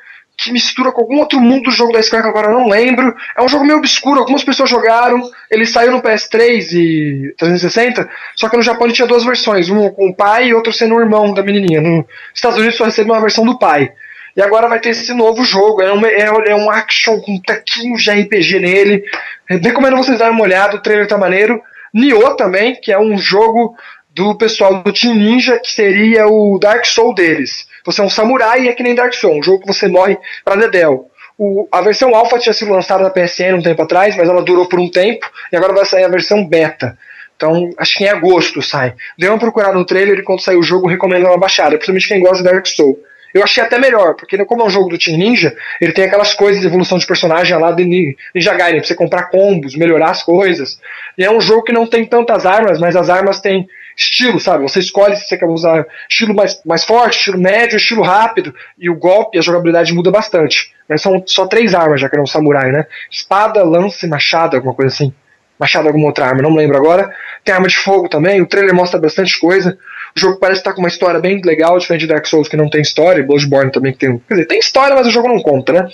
que 0.41 0.53
mistura 0.53 0.91
com 0.91 1.01
algum 1.01 1.17
outro 1.17 1.39
mundo 1.41 1.63
do 1.63 1.71
jogo 1.71 1.91
da 1.91 2.01
Square 2.01 2.23
que 2.23 2.29
agora 2.29 2.49
eu 2.49 2.57
não 2.57 2.69
lembro. 2.69 3.13
É 3.37 3.43
um 3.43 3.49
jogo 3.49 3.65
meio 3.65 3.77
obscuro, 3.77 4.21
algumas 4.21 4.43
pessoas 4.43 4.69
jogaram. 4.69 5.21
Ele 5.51 5.65
saiu 5.65 5.91
no 5.91 6.01
PS3 6.01 6.71
e 6.71 7.33
360, 7.37 8.09
só 8.35 8.47
que 8.47 8.55
no 8.55 8.63
Japão 8.63 8.87
ele 8.87 8.93
tinha 8.93 9.07
duas 9.07 9.25
versões, 9.25 9.69
um 9.69 9.89
com 9.89 10.07
o 10.07 10.15
pai 10.15 10.47
e 10.47 10.53
outro 10.53 10.71
sendo 10.71 10.95
o 10.95 11.01
irmão 11.01 11.33
da 11.33 11.43
menininha. 11.43 11.81
Nos 11.81 12.05
Estados 12.33 12.57
Unidos 12.57 12.77
só 12.77 12.85
recebeu 12.85 13.13
uma 13.13 13.21
versão 13.21 13.45
do 13.45 13.59
pai. 13.59 13.91
E 14.35 14.41
agora 14.41 14.69
vai 14.69 14.79
ter 14.79 14.89
esse 14.89 15.13
novo 15.13 15.43
jogo. 15.43 15.81
É 15.81 15.91
um, 15.91 16.05
é, 16.05 16.51
é 16.51 16.55
um 16.55 16.69
action 16.69 17.19
com 17.19 17.41
taquinhos 17.41 18.03
de 18.03 18.11
RPG 18.11 18.59
nele. 18.59 19.03
Recomendo 19.49 19.97
vocês 19.97 20.19
darem 20.19 20.33
uma 20.33 20.43
olhada, 20.43 20.77
o 20.77 20.81
trailer 20.81 21.07
tá 21.07 21.17
maneiro. 21.17 21.61
Nioh 21.93 22.35
também, 22.35 22.79
que 22.79 22.93
é 22.93 22.99
um 22.99 23.17
jogo 23.17 23.75
do 24.15 24.35
pessoal 24.35 24.81
do 24.83 24.93
Team 24.93 25.15
Ninja, 25.15 25.59
que 25.59 25.71
seria 25.71 26.27
o 26.27 26.57
Dark 26.59 26.85
Soul 26.85 27.13
deles. 27.13 27.67
Você 27.89 28.01
é 28.01 28.03
um 28.03 28.09
samurai 28.09 28.65
e 28.65 28.69
é 28.69 28.73
que 28.73 28.83
nem 28.83 28.93
Dark 28.93 29.15
Soul, 29.15 29.39
um 29.39 29.43
jogo 29.43 29.61
que 29.61 29.67
você 29.67 29.87
morre 29.87 30.15
pra 30.45 30.55
Dedel. 30.55 31.09
O, 31.35 31.67
a 31.71 31.81
versão 31.81 32.13
alpha 32.13 32.37
tinha 32.37 32.53
sido 32.53 32.71
lançada 32.71 33.01
na 33.01 33.09
PSN 33.09 33.55
um 33.55 33.63
tempo 33.63 33.81
atrás, 33.81 34.15
mas 34.15 34.29
ela 34.29 34.43
durou 34.43 34.67
por 34.67 34.79
um 34.79 34.87
tempo, 34.87 35.25
e 35.51 35.55
agora 35.55 35.73
vai 35.73 35.85
sair 35.85 36.03
a 36.03 36.07
versão 36.07 36.45
beta. 36.45 36.95
Então, 37.35 37.71
acho 37.79 37.97
que 37.97 38.03
em 38.03 38.07
agosto 38.07 38.61
sai. 38.61 38.93
Dê 39.17 39.27
uma 39.27 39.39
procurada 39.39 39.73
no 39.73 39.85
trailer 39.85 40.19
e 40.19 40.23
quando 40.23 40.39
sair 40.39 40.57
o 40.57 40.61
jogo, 40.61 40.87
recomendo 40.87 41.25
uma 41.25 41.37
baixada, 41.37 41.77
principalmente 41.77 42.07
quem 42.07 42.19
gosta 42.19 42.43
de 42.43 42.43
Dark 42.43 42.67
Soul. 42.67 42.99
Eu 43.33 43.43
achei 43.43 43.63
até 43.63 43.79
melhor, 43.79 44.15
porque 44.15 44.37
como 44.45 44.61
é 44.61 44.65
um 44.65 44.69
jogo 44.69 44.89
do 44.89 44.97
Team 44.99 45.17
Ninja, 45.17 45.55
ele 45.81 45.91
tem 45.91 46.05
aquelas 46.05 46.35
coisas 46.35 46.61
de 46.61 46.67
evolução 46.67 46.99
de 46.99 47.07
personagem 47.07 47.57
lá 47.57 47.71
de 47.71 47.85
Ninja 47.85 48.53
Gaiden, 48.53 48.81
pra 48.81 48.87
você 48.87 48.93
comprar 48.93 49.29
combos, 49.31 49.75
melhorar 49.75 50.11
as 50.11 50.21
coisas. 50.21 50.79
E 51.17 51.23
é 51.25 51.31
um 51.31 51.41
jogo 51.41 51.63
que 51.63 51.71
não 51.71 51.87
tem 51.87 52.05
tantas 52.05 52.45
armas, 52.45 52.79
mas 52.79 52.95
as 52.95 53.09
armas 53.09 53.39
têm 53.39 53.67
estilo, 53.99 54.39
sabe? 54.39 54.63
Você 54.63 54.79
escolhe 54.79 55.15
se 55.17 55.27
você 55.27 55.37
quer 55.37 55.45
usar 55.45 55.85
estilo 56.09 56.33
mais, 56.33 56.61
mais 56.65 56.85
forte, 56.85 57.17
estilo 57.17 57.37
médio, 57.37 57.75
estilo 57.75 58.01
rápido, 58.01 58.55
e 58.77 58.89
o 58.89 58.95
golpe, 58.95 59.37
a 59.37 59.41
jogabilidade 59.41 59.93
muda 59.93 60.09
bastante. 60.09 60.73
Mas 60.87 61.01
são 61.01 61.21
só 61.25 61.45
três 61.45 61.75
armas, 61.75 61.99
já 61.99 62.09
que 62.09 62.17
é 62.17 62.21
um 62.21 62.25
samurai, 62.25 62.71
né? 62.71 62.85
Espada, 63.11 63.61
lance, 63.63 64.07
machado, 64.07 64.55
alguma 64.55 64.73
coisa 64.73 64.93
assim. 64.93 65.13
Machado, 65.59 65.87
alguma 65.87 66.07
outra 66.07 66.25
arma, 66.25 66.41
não 66.41 66.55
lembro 66.55 66.77
agora. 66.77 67.13
Tem 67.43 67.53
arma 67.53 67.67
de 67.67 67.75
fogo 67.75 68.07
também, 68.07 68.41
o 68.41 68.47
trailer 68.47 68.73
mostra 68.73 68.97
bastante 68.97 69.37
coisa. 69.37 69.77
O 70.15 70.19
jogo 70.19 70.39
parece 70.39 70.61
estar 70.61 70.73
com 70.73 70.79
uma 70.79 70.87
história 70.87 71.19
bem 71.19 71.41
legal, 71.43 71.77
diferente 71.77 72.01
de 72.01 72.07
Dark 72.07 72.25
Souls 72.25 72.47
que 72.47 72.55
não 72.55 72.69
tem 72.69 72.81
história, 72.81 73.19
e 73.19 73.23
Bloodborne 73.23 73.69
também 73.69 73.91
que 73.91 73.99
tem. 73.99 74.17
Quer 74.19 74.33
dizer, 74.33 74.45
tem 74.45 74.59
história, 74.59 74.95
mas 74.95 75.05
o 75.07 75.11
jogo 75.11 75.27
não 75.27 75.41
conta, 75.41 75.73
né? 75.73 75.89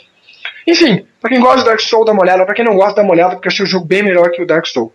Enfim, 0.67 1.05
pra 1.19 1.29
quem 1.29 1.39
gosta 1.39 1.59
de 1.59 1.65
Dark 1.65 1.79
Souls, 1.79 2.05
dá 2.05 2.11
uma 2.11 2.21
olhada. 2.21 2.45
Pra 2.45 2.53
quem 2.53 2.63
não 2.63 2.75
gosta, 2.75 2.95
dá 2.95 3.01
uma 3.01 3.13
olhada, 3.13 3.35
porque 3.35 3.47
eu 3.47 3.51
achei 3.51 3.65
o 3.65 3.67
jogo 3.67 3.85
bem 3.85 4.03
melhor 4.03 4.29
que 4.29 4.41
o 4.43 4.45
Dark 4.45 4.67
Souls. 4.67 4.91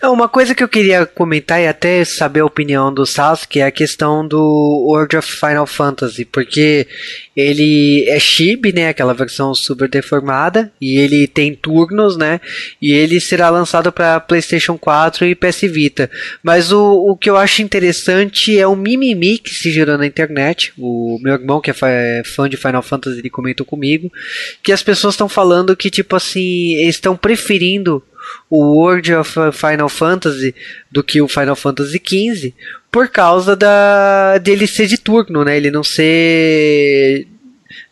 É, 0.00 0.08
uma 0.08 0.28
coisa 0.28 0.54
que 0.54 0.62
eu 0.62 0.68
queria 0.68 1.06
comentar 1.06 1.60
e 1.60 1.66
até 1.66 2.04
saber 2.04 2.40
a 2.40 2.46
opinião 2.46 2.92
do 2.92 3.04
Sasuke 3.04 3.60
é 3.60 3.64
a 3.64 3.70
questão 3.70 4.26
do 4.26 4.38
World 4.38 5.16
of 5.16 5.30
Final 5.30 5.66
Fantasy, 5.66 6.24
porque 6.24 6.86
ele 7.36 8.04
é 8.08 8.18
chibi, 8.18 8.72
né, 8.72 8.88
aquela 8.88 9.12
versão 9.12 9.54
super 9.54 9.88
deformada, 9.88 10.72
e 10.80 10.98
ele 10.98 11.26
tem 11.26 11.54
turnos, 11.54 12.16
né, 12.16 12.40
e 12.80 12.92
ele 12.92 13.20
será 13.20 13.50
lançado 13.50 13.92
para 13.92 14.20
PlayStation 14.20 14.78
4 14.78 15.26
e 15.26 15.34
PS 15.34 15.62
Vita. 15.62 16.10
Mas 16.42 16.72
o, 16.72 17.10
o 17.10 17.16
que 17.16 17.28
eu 17.28 17.36
acho 17.36 17.62
interessante 17.62 18.58
é 18.58 18.66
o 18.66 18.76
mimimi 18.76 19.38
que 19.38 19.50
se 19.50 19.70
gerou 19.70 19.98
na 19.98 20.06
internet. 20.06 20.72
O 20.78 21.18
meu 21.20 21.34
irmão, 21.34 21.60
que 21.60 21.70
é 21.70 22.22
fã 22.24 22.48
de 22.48 22.56
Final 22.56 22.82
Fantasy, 22.82 23.18
ele 23.18 23.30
comentou 23.30 23.66
comigo 23.66 24.10
que 24.62 24.72
as 24.72 24.82
pessoas 24.82 25.14
estão 25.14 25.28
falando 25.28 25.76
que, 25.76 25.90
tipo 25.90 26.16
assim, 26.16 26.76
estão 26.86 27.16
preferindo 27.16 28.02
o 28.48 28.78
World 28.78 29.14
of 29.14 29.32
Final 29.52 29.88
Fantasy 29.88 30.54
do 30.90 31.02
que 31.02 31.20
o 31.20 31.28
Final 31.28 31.56
Fantasy 31.56 32.00
XV 32.04 32.54
por 32.90 33.08
causa 33.08 33.54
da 33.54 34.38
dele 34.38 34.66
ser 34.66 34.86
de 34.86 34.98
turno, 34.98 35.44
né? 35.44 35.56
Ele 35.56 35.70
não 35.70 35.84
ser 35.84 37.26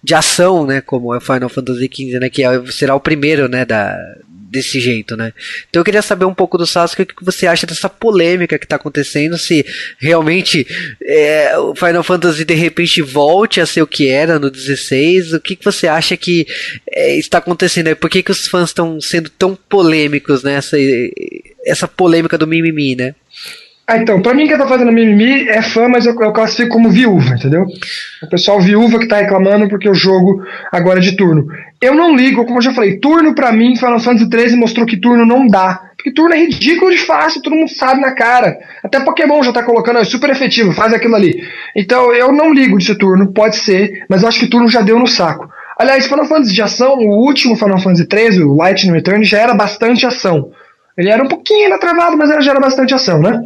de 0.03 0.14
ação, 0.14 0.66
né? 0.66 0.81
Como 0.81 1.14
é 1.14 1.20
Final 1.20 1.49
Fantasy 1.49 1.90
XV, 1.92 2.18
né? 2.18 2.31
Que 2.31 2.44
é, 2.44 2.66
será 2.66 2.94
o 2.94 3.01
primeiro, 3.01 3.49
né? 3.49 3.64
Da, 3.64 3.99
desse 4.55 4.81
jeito, 4.81 5.17
né? 5.17 5.33
Então 5.69 5.81
eu 5.81 5.85
queria 5.85 6.01
saber 6.01 6.25
um 6.25 6.35
pouco 6.35 6.57
do 6.57 6.67
Sasuke 6.67 7.03
o 7.03 7.07
que 7.07 7.25
você 7.25 7.47
acha 7.47 7.67
dessa 7.67 7.88
polêmica 7.88 8.59
que 8.59 8.64
está 8.64 8.77
acontecendo, 8.77 9.37
se 9.37 9.67
realmente 9.99 10.64
é, 11.03 11.59
o 11.59 11.75
Final 11.75 12.05
Fantasy 12.05 12.45
de 12.45 12.55
repente 12.55 13.03
volte 13.03 13.61
a 13.61 13.67
ser 13.67 13.83
o 13.83 13.87
que 13.87 14.09
era 14.09 14.38
no 14.38 14.51
16, 14.51 15.33
o 15.33 15.40
que, 15.40 15.57
que 15.57 15.64
você 15.64 15.88
acha 15.88 16.17
que 16.17 16.47
é, 16.88 17.17
está 17.19 17.38
acontecendo 17.38 17.88
aí? 17.88 17.95
Por 17.95 18.09
que, 18.09 18.23
que 18.23 18.31
os 18.31 18.47
fãs 18.47 18.71
estão 18.71 19.01
sendo 19.01 19.29
tão 19.29 19.57
polêmicos 19.69 20.43
nessa 20.43 20.77
essa 21.67 21.88
polêmica 21.88 22.38
do 22.38 22.47
mimimi, 22.47 22.95
né? 22.95 23.14
Ah, 23.87 23.99
então, 23.99 24.23
pra 24.23 24.33
mim 24.33 24.47
quem 24.47 24.57
tá 24.57 24.66
fazendo 24.66 24.90
mimimi 24.90 25.47
é 25.47 25.61
fã, 25.61 25.88
mas 25.88 26.07
eu, 26.07 26.18
eu 26.18 26.33
classifico 26.33 26.70
como 26.70 26.88
viúva, 26.88 27.35
entendeu? 27.35 27.66
O 28.23 28.27
pessoal 28.31 28.59
viúva 28.59 28.99
que 28.99 29.07
tá 29.07 29.18
reclamando 29.18 29.68
porque 29.68 29.88
o 29.88 29.94
jogo 29.94 30.42
agora 30.73 31.01
é 31.01 31.03
de 31.03 31.16
turno. 31.16 31.47
Eu 31.83 31.94
não 31.94 32.16
ligo, 32.16 32.47
como 32.47 32.59
eu 32.59 32.62
já 32.62 32.73
falei, 32.73 32.99
turno 32.99 33.35
pra 33.35 33.53
mim, 33.53 33.77
Final 33.77 34.01
Fantasy 34.01 34.27
XIII 34.27 34.57
mostrou 34.57 34.87
que 34.87 34.97
turno 34.97 35.27
não 35.27 35.47
dá. 35.47 35.83
Porque 35.99 36.12
turno 36.12 36.35
é 36.35 36.38
ridículo 36.38 36.90
de 36.90 36.99
fácil, 36.99 37.42
todo 37.42 37.57
mundo 37.57 37.68
sabe 37.68 38.01
na 38.01 38.12
cara. 38.12 38.57
Até 38.83 39.01
Pokémon 39.01 39.42
já 39.42 39.53
tá 39.53 39.62
colocando, 39.62 39.99
é 39.99 40.05
super 40.05 40.31
efetivo, 40.31 40.73
faz 40.73 40.94
aquilo 40.94 41.14
ali. 41.14 41.42
Então 41.77 42.11
eu 42.14 42.33
não 42.33 42.55
ligo 42.55 42.79
de 42.79 42.87
ser 42.87 42.94
turno, 42.94 43.35
pode 43.35 43.57
ser, 43.57 44.05
mas 44.09 44.23
eu 44.23 44.29
acho 44.29 44.40
que 44.40 44.47
turno 44.47 44.66
já 44.66 44.81
deu 44.81 44.99
no 44.99 45.07
saco. 45.07 45.47
Aliás, 45.79 46.07
Final 46.07 46.25
Fantasy 46.25 46.55
de 46.55 46.62
ação, 46.62 46.94
o 46.94 47.27
último 47.27 47.55
Final 47.55 47.79
Fantasy 47.79 48.09
XIII, 48.11 48.44
o 48.44 48.57
Lightning 48.57 48.92
Return, 48.92 49.23
já 49.25 49.40
era 49.40 49.53
bastante 49.53 50.07
ação. 50.07 50.51
Ele 50.97 51.11
era 51.11 51.23
um 51.23 51.29
pouquinho 51.29 51.64
ainda 51.64 51.79
travado, 51.79 52.16
mas 52.16 52.31
já 52.42 52.51
era 52.51 52.61
bastante 52.61 52.94
ação, 52.94 53.20
né? 53.20 53.42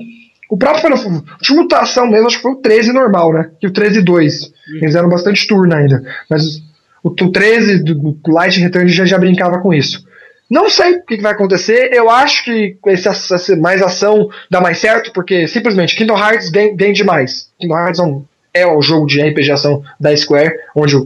O 0.48 0.56
próprio 0.56 0.96
Final 0.96 1.22
última 1.32 1.62
mutação 1.62 2.06
mesmo, 2.06 2.26
acho 2.26 2.37
que 2.37 2.42
foi 2.42 2.52
o 2.52 2.56
13 2.56 2.92
normal, 2.92 3.32
né? 3.32 3.50
E 3.62 3.66
o 3.66 3.72
13 3.72 4.00
2. 4.02 4.42
Uhum. 4.42 4.50
Eles 4.82 4.94
eram 4.94 5.08
bastante 5.08 5.46
turno 5.46 5.74
ainda. 5.74 6.02
Mas 6.28 6.62
o, 7.02 7.08
o 7.08 7.30
13 7.30 7.84
do, 7.84 7.94
do 7.94 8.32
Light 8.32 8.58
Return 8.58 8.88
já, 8.88 9.04
já 9.04 9.18
brincava 9.18 9.58
com 9.58 9.74
isso. 9.74 10.06
Não 10.50 10.70
sei 10.70 10.94
o 10.94 11.04
que, 11.04 11.16
que 11.16 11.22
vai 11.22 11.32
acontecer. 11.32 11.90
Eu 11.92 12.08
acho 12.08 12.44
que 12.44 12.76
esse, 12.87 13.08
esse, 13.08 13.56
mais 13.56 13.82
ação 13.82 14.30
dá 14.50 14.61
mais 14.61 14.78
certo, 14.78 15.12
porque 15.12 15.46
simplesmente 15.46 15.94
Kingdom 15.94 16.16
Hearts 16.16 16.50
vem 16.50 16.92
demais. 16.92 17.50
Kingdom 17.61 17.78
Hearts 17.78 18.00
é, 18.00 18.02
um, 18.02 18.24
é 18.54 18.66
o 18.66 18.80
jogo 18.80 19.06
de 19.06 19.20
RPG 19.20 19.52
ação 19.52 19.82
da 20.00 20.16
Square, 20.16 20.54
onde 20.74 20.96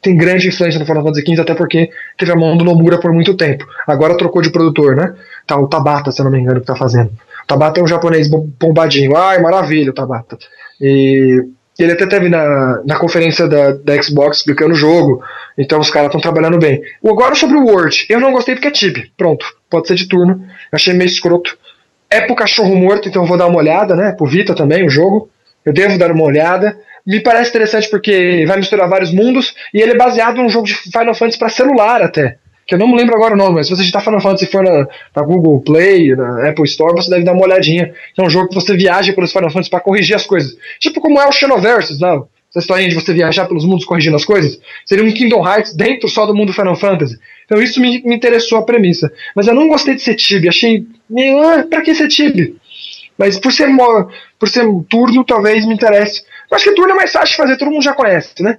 tem 0.00 0.16
grande 0.16 0.46
influência 0.46 0.78
no 0.78 0.86
Final 0.86 1.02
Fantasy 1.02 1.26
XV, 1.26 1.40
até 1.40 1.54
porque 1.54 1.90
teve 2.16 2.30
a 2.30 2.36
mão 2.36 2.56
do 2.56 2.64
Nomura 2.64 3.00
por 3.00 3.12
muito 3.12 3.36
tempo. 3.36 3.66
Agora 3.88 4.16
trocou 4.16 4.40
de 4.40 4.50
produtor, 4.50 4.94
né? 4.94 5.12
Tá 5.44 5.58
o 5.58 5.66
Tabata, 5.66 6.12
se 6.12 6.20
eu 6.20 6.24
não 6.24 6.30
me 6.30 6.38
engano, 6.38 6.60
que 6.60 6.66
tá 6.66 6.76
fazendo. 6.76 7.10
Tabata 7.46 7.80
é 7.80 7.82
um 7.82 7.86
japonês 7.86 8.28
bombadinho. 8.28 9.16
Ai, 9.16 9.40
maravilha 9.40 9.92
Tabata. 9.92 10.36
E 10.80 11.42
ele 11.78 11.92
até 11.92 12.06
teve 12.06 12.28
na, 12.28 12.82
na 12.84 12.96
conferência 12.98 13.46
da, 13.46 13.72
da 13.72 14.02
Xbox 14.02 14.38
explicando 14.38 14.72
o 14.72 14.76
jogo. 14.76 15.22
Então 15.58 15.78
os 15.78 15.90
caras 15.90 16.08
estão 16.08 16.20
trabalhando 16.20 16.58
bem. 16.58 16.82
Agora 17.04 17.34
sobre 17.34 17.56
o 17.56 17.66
Word. 17.66 18.06
Eu 18.08 18.20
não 18.20 18.32
gostei 18.32 18.54
porque 18.54 18.68
é 18.68 18.70
tib. 18.70 18.96
Pronto. 19.16 19.46
Pode 19.70 19.86
ser 19.86 19.94
de 19.94 20.08
turno. 20.08 20.44
Achei 20.72 20.94
meio 20.94 21.08
escroto. 21.08 21.56
É 22.10 22.20
pro 22.20 22.36
cachorro 22.36 22.74
morto, 22.74 23.08
então 23.08 23.22
eu 23.22 23.28
vou 23.28 23.36
dar 23.36 23.46
uma 23.46 23.58
olhada, 23.58 23.96
né? 23.96 24.12
Pro 24.12 24.26
Vita 24.26 24.54
também, 24.54 24.86
o 24.86 24.90
jogo. 24.90 25.28
Eu 25.64 25.72
devo 25.72 25.98
dar 25.98 26.12
uma 26.12 26.24
olhada. 26.24 26.78
Me 27.06 27.20
parece 27.20 27.50
interessante 27.50 27.88
porque 27.90 28.44
vai 28.46 28.56
misturar 28.56 28.88
vários 28.88 29.12
mundos 29.12 29.54
e 29.72 29.80
ele 29.80 29.92
é 29.92 29.96
baseado 29.96 30.36
num 30.36 30.48
jogo 30.48 30.66
de 30.66 30.74
Final 30.74 31.14
Fantasy 31.14 31.38
para 31.38 31.48
celular 31.48 32.02
até. 32.02 32.38
Que 32.66 32.74
eu 32.74 32.78
não 32.78 32.88
me 32.88 32.96
lembro 32.96 33.14
agora 33.14 33.34
o 33.34 33.36
nome, 33.36 33.54
mas 33.54 33.66
se 33.66 33.74
você 33.74 33.82
digitar 33.82 34.02
Final 34.02 34.20
Fantasy 34.20 34.46
for 34.46 34.64
na, 34.64 34.88
na, 35.14 35.22
Google 35.22 35.60
Play, 35.60 36.16
na 36.16 36.48
Apple 36.48 36.64
Store, 36.64 36.94
você 36.94 37.08
deve 37.08 37.24
dar 37.24 37.32
uma 37.32 37.44
olhadinha. 37.44 37.94
É 38.18 38.22
um 38.22 38.28
jogo 38.28 38.48
que 38.48 38.54
você 38.56 38.76
viaja 38.76 39.12
pelos 39.12 39.32
Final 39.32 39.50
Fantasy 39.50 39.70
para 39.70 39.80
corrigir 39.80 40.16
as 40.16 40.26
coisas. 40.26 40.56
Tipo 40.80 41.00
como 41.00 41.20
é 41.20 41.28
o 41.28 41.32
Xenoverse, 41.32 42.00
não? 42.00 42.28
Essa 42.50 42.58
historinha 42.58 42.88
de 42.88 42.96
você 42.96 43.14
viajar 43.14 43.46
pelos 43.46 43.64
mundos 43.64 43.84
corrigindo 43.84 44.16
as 44.16 44.24
coisas. 44.24 44.58
Seria 44.84 45.04
um 45.04 45.12
Kingdom 45.12 45.46
Hearts 45.46 45.76
dentro 45.76 46.08
só 46.08 46.26
do 46.26 46.34
mundo 46.34 46.52
Final 46.52 46.74
Fantasy. 46.74 47.16
Então 47.44 47.62
isso 47.62 47.80
me, 47.80 48.02
me 48.02 48.16
interessou 48.16 48.58
a 48.58 48.62
premissa. 48.62 49.12
Mas 49.34 49.46
eu 49.46 49.54
não 49.54 49.68
gostei 49.68 49.94
de 49.94 50.02
ser 50.02 50.16
Tibia, 50.16 50.50
achei 50.50 50.84
meio. 51.08 51.38
Ah, 51.38 51.64
pra 51.68 51.82
que 51.82 51.94
ser 51.94 52.08
Tibia? 52.08 52.52
Mas 53.16 53.38
por 53.38 53.52
ser, 53.52 53.68
por 54.38 54.48
ser 54.48 54.66
turno, 54.88 55.24
talvez 55.24 55.64
me 55.64 55.74
interesse. 55.74 56.24
Eu 56.50 56.56
acho 56.56 56.64
que 56.64 56.74
turno 56.74 56.92
é 56.92 56.96
mais 56.96 57.12
fácil 57.12 57.30
de 57.30 57.36
fazer, 57.36 57.56
todo 57.56 57.70
mundo 57.70 57.82
já 57.82 57.94
conhece, 57.94 58.42
né? 58.42 58.58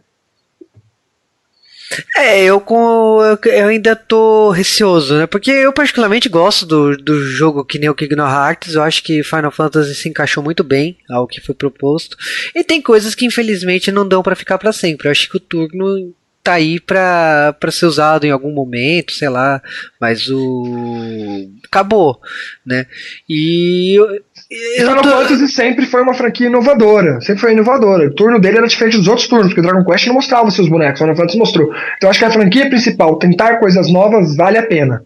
É, 2.16 2.44
eu 2.44 2.60
com 2.60 3.20
eu 3.46 3.68
ainda 3.68 3.96
tô 3.96 4.50
receoso, 4.50 5.18
né? 5.18 5.28
Porque 5.28 5.52
eu 5.52 5.72
particularmente 5.72 6.28
gosto 6.28 6.66
do, 6.66 6.98
do 6.98 7.24
jogo 7.24 7.64
que 7.64 7.80
nem 7.80 7.90
o 7.90 7.96
Kingdom 7.96 8.28
Hearts. 8.28 8.74
Eu 8.74 8.84
acho 8.84 9.04
que 9.04 9.24
Final 9.24 9.52
Fantasy 9.52 9.96
se 9.96 10.10
encaixou 10.10 10.44
muito 10.44 10.64
bem 10.64 10.98
ao 11.10 11.28
que 11.28 11.42
foi 11.42 11.56
proposto. 11.56 12.18
E 12.54 12.64
tem 12.64 12.82
coisas 12.82 13.16
que 13.16 13.26
infelizmente 13.26 13.92
não 13.92 14.08
dão 14.08 14.22
para 14.22 14.36
ficar 14.36 14.58
para 14.58 14.74
sempre. 14.74 15.08
Eu 15.08 15.12
acho 15.12 15.30
que 15.30 15.38
o 15.38 15.40
turno 15.40 16.14
tá 16.48 16.54
aí 16.54 16.80
pra, 16.80 17.54
pra 17.60 17.72
ser 17.72 17.86
usado 17.88 18.26
em 18.26 18.32
algum 18.32 18.54
momento, 18.54 19.12
sei 19.12 19.28
lá, 19.28 19.62
mas 20.00 20.30
o. 20.30 21.52
acabou, 21.66 22.18
né? 22.66 22.86
E. 23.28 23.98
Eu, 23.98 24.88
Final 24.88 25.02
tô... 25.04 25.10
Fantasy 25.10 25.50
sempre 25.50 25.86
foi 25.86 26.02
uma 26.02 26.14
franquia 26.14 26.48
inovadora, 26.48 27.20
sempre 27.20 27.42
foi 27.42 27.52
inovadora. 27.52 28.08
O 28.08 28.16
turno 28.16 28.40
dele 28.40 28.60
era 28.60 28.68
diferente 28.68 28.96
dos 28.96 29.10
outros 29.10 29.28
turnos, 29.28 29.48
porque 29.48 29.60
o 29.60 29.64
Dragon 29.64 29.84
Quest 29.84 30.08
não 30.08 30.14
mostrava 30.14 30.50
seus 30.50 30.70
bonecos, 30.70 31.02
o 31.02 31.04
Final 31.04 31.18
Fantasy 31.18 31.38
mostrou. 31.38 31.70
Então 31.98 32.10
acho 32.10 32.20
que 32.20 32.26
a 32.26 32.32
franquia 32.32 32.70
principal, 32.70 33.18
tentar 33.18 33.58
coisas 33.58 33.92
novas, 33.92 34.38
vale 34.38 34.58
a 34.58 34.64
pena. 34.64 35.04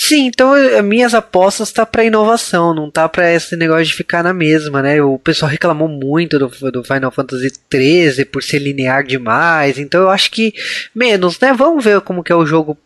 Sim, 0.00 0.26
então 0.26 0.54
minhas 0.84 1.12
apostas 1.12 1.72
tá 1.72 1.84
para 1.84 2.04
inovação, 2.04 2.72
não 2.72 2.88
tá 2.88 3.08
para 3.08 3.32
esse 3.32 3.56
negócio 3.56 3.86
de 3.86 3.94
ficar 3.94 4.22
na 4.22 4.32
mesma, 4.32 4.80
né? 4.80 5.02
O 5.02 5.18
pessoal 5.18 5.50
reclamou 5.50 5.88
muito 5.88 6.38
do, 6.38 6.46
do 6.70 6.84
Final 6.84 7.10
Fantasy 7.10 7.50
13 7.68 8.24
por 8.24 8.40
ser 8.40 8.60
linear 8.60 9.02
demais, 9.02 9.76
então 9.76 10.02
eu 10.02 10.08
acho 10.08 10.30
que 10.30 10.54
menos, 10.94 11.40
né? 11.40 11.52
Vamos 11.52 11.84
ver 11.84 12.00
como 12.02 12.22
que 12.22 12.30
é 12.30 12.36
o 12.36 12.46
jogo 12.46 12.78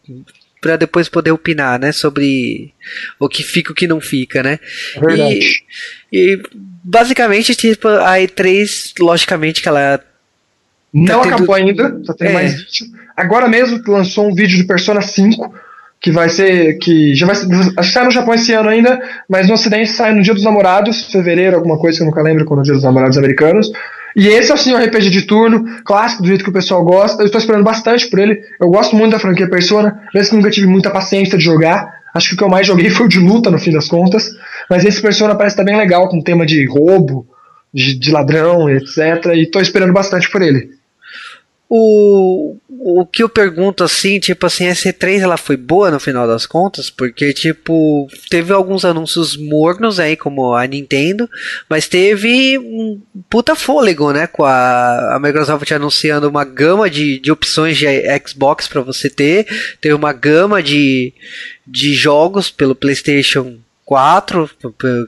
para 0.58 0.78
depois 0.78 1.06
poder 1.06 1.32
opinar, 1.32 1.78
né, 1.78 1.92
sobre 1.92 2.72
o 3.20 3.28
que 3.28 3.42
fica 3.42 3.70
e 3.70 3.72
o 3.72 3.74
que 3.74 3.86
não 3.86 4.00
fica, 4.00 4.42
né? 4.42 4.58
É 4.96 5.00
verdade. 5.00 5.64
E, 6.10 6.32
e 6.32 6.42
basicamente, 6.82 7.54
tipo, 7.54 7.88
a 7.88 8.14
E3, 8.14 8.94
logicamente 9.00 9.60
que 9.60 9.68
ela 9.68 10.02
não 10.90 11.20
tá 11.20 11.28
acabou 11.28 11.56
tendo... 11.56 11.82
ainda, 11.82 12.00
só 12.04 12.14
tem 12.14 12.28
é. 12.28 12.32
mais 12.32 12.54
vídeo. 12.54 12.86
Agora 13.14 13.46
mesmo 13.48 13.82
lançou 13.86 14.30
um 14.30 14.34
vídeo 14.34 14.56
de 14.56 14.64
Persona 14.64 15.02
5 15.02 15.71
que 16.02 16.10
vai 16.10 16.28
ser. 16.28 16.78
que 16.78 17.14
já 17.14 17.24
vai 17.26 17.36
ser, 17.36 17.46
Acho 17.76 17.88
que 17.88 17.94
sai 17.94 18.04
no 18.04 18.10
Japão 18.10 18.34
esse 18.34 18.52
ano 18.52 18.68
ainda, 18.68 19.00
mas 19.28 19.46
no 19.46 19.54
Ocidente 19.54 19.92
sai 19.92 20.12
no 20.12 20.20
Dia 20.20 20.34
dos 20.34 20.42
Namorados, 20.42 21.10
fevereiro, 21.12 21.54
alguma 21.54 21.78
coisa 21.78 21.96
que 21.96 22.02
eu 22.02 22.06
nunca 22.06 22.20
lembro 22.20 22.44
quando 22.44 22.60
é 22.60 22.62
o 22.62 22.64
Dia 22.64 22.74
dos 22.74 22.82
Namorados 22.82 23.16
americanos. 23.16 23.70
E 24.14 24.26
esse 24.26 24.50
é 24.50 24.54
assim, 24.54 24.74
um 24.74 24.76
RPG 24.76 25.08
de 25.08 25.22
turno, 25.22 25.64
clássico, 25.84 26.22
do 26.22 26.28
jeito 26.28 26.44
que 26.44 26.50
o 26.50 26.52
pessoal 26.52 26.84
gosta. 26.84 27.22
Eu 27.22 27.26
estou 27.26 27.40
esperando 27.40 27.64
bastante 27.64 28.10
por 28.10 28.18
ele. 28.18 28.42
Eu 28.60 28.68
gosto 28.68 28.94
muito 28.96 29.12
da 29.12 29.18
franquia 29.18 29.48
Persona, 29.48 30.02
mesmo 30.12 30.30
que 30.30 30.36
nunca 30.36 30.50
tive 30.50 30.66
muita 30.66 30.90
paciência 30.90 31.38
de 31.38 31.44
jogar. 31.44 32.02
Acho 32.12 32.28
que 32.28 32.34
o 32.34 32.36
que 32.36 32.44
eu 32.44 32.48
mais 32.48 32.66
joguei 32.66 32.90
foi 32.90 33.06
o 33.06 33.08
de 33.08 33.18
luta, 33.18 33.50
no 33.50 33.58
fim 33.58 33.70
das 33.70 33.88
contas. 33.88 34.28
Mas 34.68 34.84
esse 34.84 35.00
Persona 35.00 35.34
parece 35.34 35.54
estar 35.54 35.64
bem 35.64 35.78
legal, 35.78 36.08
com 36.08 36.20
tema 36.20 36.44
de 36.44 36.66
roubo, 36.66 37.26
de, 37.72 37.98
de 37.98 38.10
ladrão, 38.10 38.68
etc. 38.68 39.34
E 39.34 39.44
estou 39.44 39.62
esperando 39.62 39.92
bastante 39.94 40.28
por 40.30 40.42
ele. 40.42 40.68
O, 41.74 42.58
o 42.68 43.06
que 43.06 43.22
eu 43.22 43.30
pergunto 43.30 43.82
assim, 43.82 44.20
tipo 44.20 44.44
assim, 44.44 44.68
a 44.68 44.74
C3 44.74 45.20
ela 45.20 45.38
foi 45.38 45.56
boa 45.56 45.90
no 45.90 45.98
final 45.98 46.26
das 46.26 46.44
contas, 46.44 46.90
porque 46.90 47.32
tipo, 47.32 48.06
teve 48.28 48.52
alguns 48.52 48.84
anúncios 48.84 49.38
mornos 49.38 49.98
aí, 49.98 50.14
como 50.14 50.52
a 50.52 50.66
Nintendo, 50.66 51.26
mas 51.70 51.88
teve 51.88 52.58
um 52.58 53.00
puta 53.30 53.56
fôlego, 53.56 54.12
né, 54.12 54.26
com 54.26 54.44
a, 54.44 55.16
a 55.16 55.18
Microsoft 55.18 55.72
anunciando 55.72 56.28
uma 56.28 56.44
gama 56.44 56.90
de, 56.90 57.18
de 57.18 57.32
opções 57.32 57.78
de 57.78 57.86
Xbox 58.28 58.68
para 58.68 58.82
você 58.82 59.08
ter, 59.08 59.46
teve 59.80 59.94
uma 59.94 60.12
gama 60.12 60.62
de, 60.62 61.14
de 61.66 61.94
jogos 61.94 62.50
pelo 62.50 62.74
PlayStation 62.74 63.56
4 63.84 64.50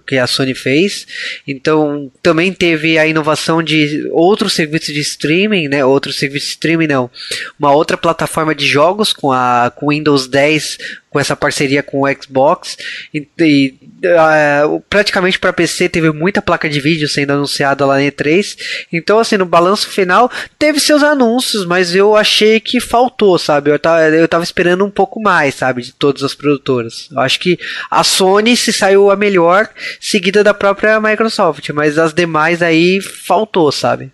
que 0.06 0.16
a 0.16 0.26
Sony 0.26 0.54
fez. 0.54 1.06
Então 1.46 2.10
também 2.22 2.52
teve 2.52 2.98
a 2.98 3.06
inovação 3.06 3.62
de 3.62 4.08
outros 4.12 4.52
serviços 4.52 4.92
de 4.92 5.00
streaming, 5.00 5.68
né? 5.68 5.84
Outro 5.84 6.12
serviço 6.12 6.46
de 6.46 6.52
streaming 6.52 6.86
não, 6.86 7.10
uma 7.58 7.72
outra 7.72 7.96
plataforma 7.96 8.54
de 8.54 8.66
jogos 8.66 9.12
com 9.12 9.32
a 9.32 9.72
com 9.74 9.88
Windows 9.88 10.26
10 10.26 10.78
com 11.14 11.20
essa 11.20 11.36
parceria 11.36 11.80
com 11.80 12.00
o 12.00 12.12
Xbox. 12.12 12.76
E, 13.14 13.24
e 13.38 13.74
uh, 14.04 14.82
praticamente 14.90 15.38
para 15.38 15.52
PC 15.52 15.88
teve 15.88 16.10
muita 16.10 16.42
placa 16.42 16.68
de 16.68 16.80
vídeo 16.80 17.08
sendo 17.08 17.34
anunciada 17.34 17.86
lá 17.86 17.94
na 17.94 18.00
E3 18.00 18.56
então 18.92 19.20
assim 19.20 19.36
no 19.36 19.46
balanço 19.46 19.88
final 19.88 20.28
teve 20.58 20.80
seus 20.80 21.04
anúncios 21.04 21.64
mas 21.64 21.94
eu 21.94 22.16
achei 22.16 22.58
que 22.58 22.80
faltou 22.80 23.38
sabe? 23.38 23.70
Eu 23.70 23.78
tava, 23.78 24.02
eu 24.08 24.26
tava 24.26 24.42
esperando 24.42 24.84
um 24.84 24.90
pouco 24.90 25.22
mais 25.22 25.54
sabe 25.54 25.82
de 25.82 25.92
todas 25.92 26.24
as 26.24 26.34
produtoras. 26.34 27.08
Eu 27.12 27.20
acho 27.20 27.38
que 27.38 27.60
a 27.88 28.02
Sony 28.02 28.56
se 28.56 28.72
saiu 28.72 29.08
a 29.08 29.14
melhor 29.14 29.68
seguida 30.00 30.42
da 30.42 30.52
própria 30.52 31.00
Microsoft 31.00 31.70
mas 31.70 31.96
as 31.96 32.12
demais 32.12 32.60
aí 32.60 33.00
faltou 33.00 33.70
sabe? 33.70 34.10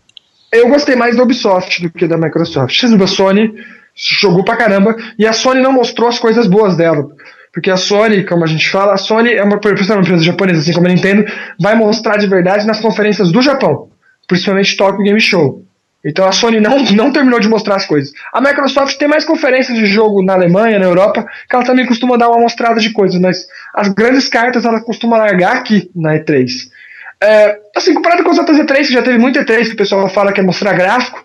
Eu 0.52 0.68
gostei 0.68 0.96
mais 0.96 1.16
da 1.16 1.22
Ubisoft 1.22 1.80
do 1.80 1.90
que 1.90 2.06
da 2.06 2.18
Microsoft. 2.18 2.84
A 2.84 3.06
Sony 3.06 3.54
jogou 4.20 4.44
pra 4.44 4.56
caramba, 4.56 4.96
e 5.18 5.26
a 5.26 5.32
Sony 5.32 5.60
não 5.60 5.72
mostrou 5.72 6.08
as 6.08 6.18
coisas 6.18 6.46
boas 6.46 6.76
dela. 6.76 7.08
Porque 7.52 7.70
a 7.70 7.76
Sony, 7.76 8.24
como 8.24 8.44
a 8.44 8.46
gente 8.46 8.68
fala, 8.68 8.94
a 8.94 8.96
Sony 8.96 9.32
é 9.32 9.42
uma, 9.42 9.54
é 9.54 9.68
uma 9.68 10.00
empresa 10.00 10.22
japonesa, 10.22 10.60
assim 10.60 10.72
como 10.72 10.86
a 10.86 10.90
Nintendo, 10.90 11.24
vai 11.60 11.74
mostrar 11.74 12.16
de 12.16 12.26
verdade 12.26 12.66
nas 12.66 12.80
conferências 12.80 13.32
do 13.32 13.42
Japão, 13.42 13.88
principalmente 14.26 14.76
Tokyo 14.76 15.02
Game 15.02 15.20
Show. 15.20 15.64
Então 16.04 16.26
a 16.26 16.32
Sony 16.32 16.60
não, 16.60 16.82
não 16.92 17.12
terminou 17.12 17.38
de 17.40 17.48
mostrar 17.48 17.76
as 17.76 17.84
coisas. 17.84 18.12
A 18.32 18.40
Microsoft 18.40 18.96
tem 18.96 19.06
mais 19.06 19.24
conferências 19.24 19.76
de 19.76 19.84
jogo 19.84 20.22
na 20.22 20.32
Alemanha, 20.32 20.78
na 20.78 20.86
Europa, 20.86 21.26
que 21.48 21.54
ela 21.54 21.64
também 21.64 21.84
costuma 21.84 22.16
dar 22.16 22.30
uma 22.30 22.40
mostrada 22.40 22.80
de 22.80 22.90
coisas, 22.90 23.20
mas 23.20 23.46
as 23.74 23.88
grandes 23.88 24.28
cartas 24.28 24.64
ela 24.64 24.80
costuma 24.80 25.18
largar 25.18 25.56
aqui 25.56 25.90
na 25.94 26.14
E3. 26.14 26.70
É, 27.22 27.58
assim, 27.76 27.92
comparado 27.92 28.24
com 28.24 28.30
as 28.30 28.38
outras 28.38 28.56
E3, 28.56 28.86
que 28.86 28.92
já 28.94 29.02
teve 29.02 29.18
muita 29.18 29.44
E3 29.44 29.66
que 29.66 29.74
o 29.74 29.76
pessoal 29.76 30.08
fala 30.08 30.32
que 30.32 30.40
é 30.40 30.42
mostrar 30.42 30.72
gráfico, 30.72 31.22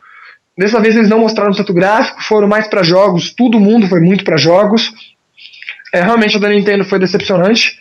Dessa 0.57 0.79
vez 0.79 0.95
eles 0.95 1.09
não 1.09 1.19
mostraram 1.19 1.51
tanto 1.51 1.73
gráfico, 1.73 2.23
foram 2.23 2.47
mais 2.47 2.67
para 2.67 2.81
jogos, 2.81 3.33
todo 3.33 3.59
mundo 3.59 3.87
foi 3.87 3.99
muito 3.99 4.23
para 4.23 4.37
jogos. 4.37 4.93
É, 5.93 6.01
realmente 6.01 6.37
a 6.37 6.39
da 6.39 6.49
Nintendo 6.49 6.85
foi 6.85 6.97
decepcionante, 6.97 7.77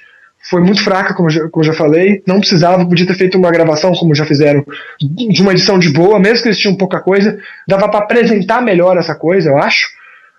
foi 0.51 0.61
muito 0.61 0.83
fraca, 0.83 1.15
como, 1.15 1.31
já, 1.31 1.49
como 1.49 1.65
já 1.65 1.73
falei. 1.73 2.23
Não 2.27 2.41
precisava, 2.41 2.85
podia 2.87 3.07
ter 3.07 3.15
feito 3.15 3.39
uma 3.39 3.51
gravação, 3.51 3.93
como 3.93 4.15
já 4.15 4.27
fizeram, 4.27 4.65
de 5.01 5.41
uma 5.41 5.53
edição 5.53 5.79
de 5.79 5.89
boa, 5.89 6.19
mesmo 6.19 6.43
que 6.43 6.49
eles 6.49 6.59
tinham 6.59 6.77
pouca 6.77 7.01
coisa. 7.01 7.39
Dava 7.67 7.89
para 7.89 8.01
apresentar 8.01 8.61
melhor 8.61 8.97
essa 8.97 9.15
coisa, 9.15 9.51
eu 9.51 9.59
acho. 9.59 9.89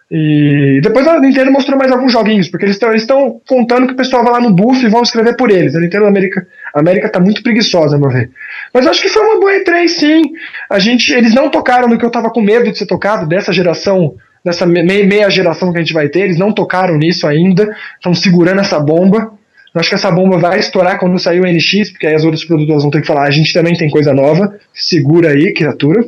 E 0.10 0.80
depois 0.84 1.08
a 1.08 1.20
Nintendo 1.20 1.52
mostrou 1.52 1.80
mais 1.80 1.92
alguns 1.92 2.12
joguinhos, 2.12 2.48
porque 2.48 2.66
eles 2.66 2.80
estão 2.96 3.42
contando 3.48 3.88
que 3.88 3.94
o 3.94 3.98
pessoal 3.98 4.24
vai 4.24 4.34
lá 4.34 4.40
no 4.40 4.54
buff 4.54 4.86
e 4.86 4.90
vão 4.90 5.02
escrever 5.02 5.36
por 5.36 5.50
eles. 5.50 5.76
A 5.76 5.80
Nintendo 5.80 6.06
América, 6.06 6.46
a 6.74 6.80
América 6.80 7.10
tá 7.10 7.20
muito 7.20 7.42
preguiçosa, 7.42 7.98
meu 7.98 8.10
ver. 8.10 8.30
Mas 8.72 8.86
acho 8.86 9.02
que 9.02 9.10
foi 9.10 9.24
uma 9.24 9.40
boa 9.40 9.52
E3, 9.54 9.88
sim. 9.88 10.22
A 10.70 10.78
gente, 10.78 11.12
eles 11.12 11.34
não 11.34 11.50
tocaram 11.50 11.88
no 11.88 11.98
que 11.98 12.06
eu 12.06 12.12
tava 12.12 12.30
com 12.30 12.42
medo 12.42 12.72
de 12.72 12.78
ser 12.78 12.86
tocado, 12.86 13.28
dessa 13.28 13.52
geração, 13.52 14.14
dessa 14.44 14.66
meia 14.66 15.30
geração 15.30 15.72
que 15.72 15.80
a 15.80 15.82
gente 15.82 15.94
vai 15.94 16.08
ter. 16.08 16.22
Eles 16.22 16.38
não 16.38 16.54
tocaram 16.54 16.98
nisso 16.98 17.26
ainda, 17.26 17.76
estão 17.96 18.14
segurando 18.14 18.62
essa 18.62 18.80
bomba. 18.80 19.34
Eu 19.74 19.82
acho 19.82 19.90
que 19.90 19.96
essa 19.96 20.12
bomba 20.12 20.38
vai 20.38 20.60
estourar 20.60 21.00
quando 21.00 21.18
sair 21.18 21.42
o 21.42 21.46
NX, 21.46 21.92
porque 21.92 22.06
aí 22.06 22.14
as 22.14 22.24
outras 22.24 22.46
produtoras 22.46 22.84
vão 22.84 22.92
ter 22.92 23.02
que 23.02 23.08
falar: 23.08 23.24
a 23.24 23.32
gente 23.32 23.52
também 23.52 23.74
tem 23.74 23.90
coisa 23.90 24.14
nova, 24.14 24.56
segura 24.72 25.32
aí, 25.32 25.52
criatura. 25.52 26.06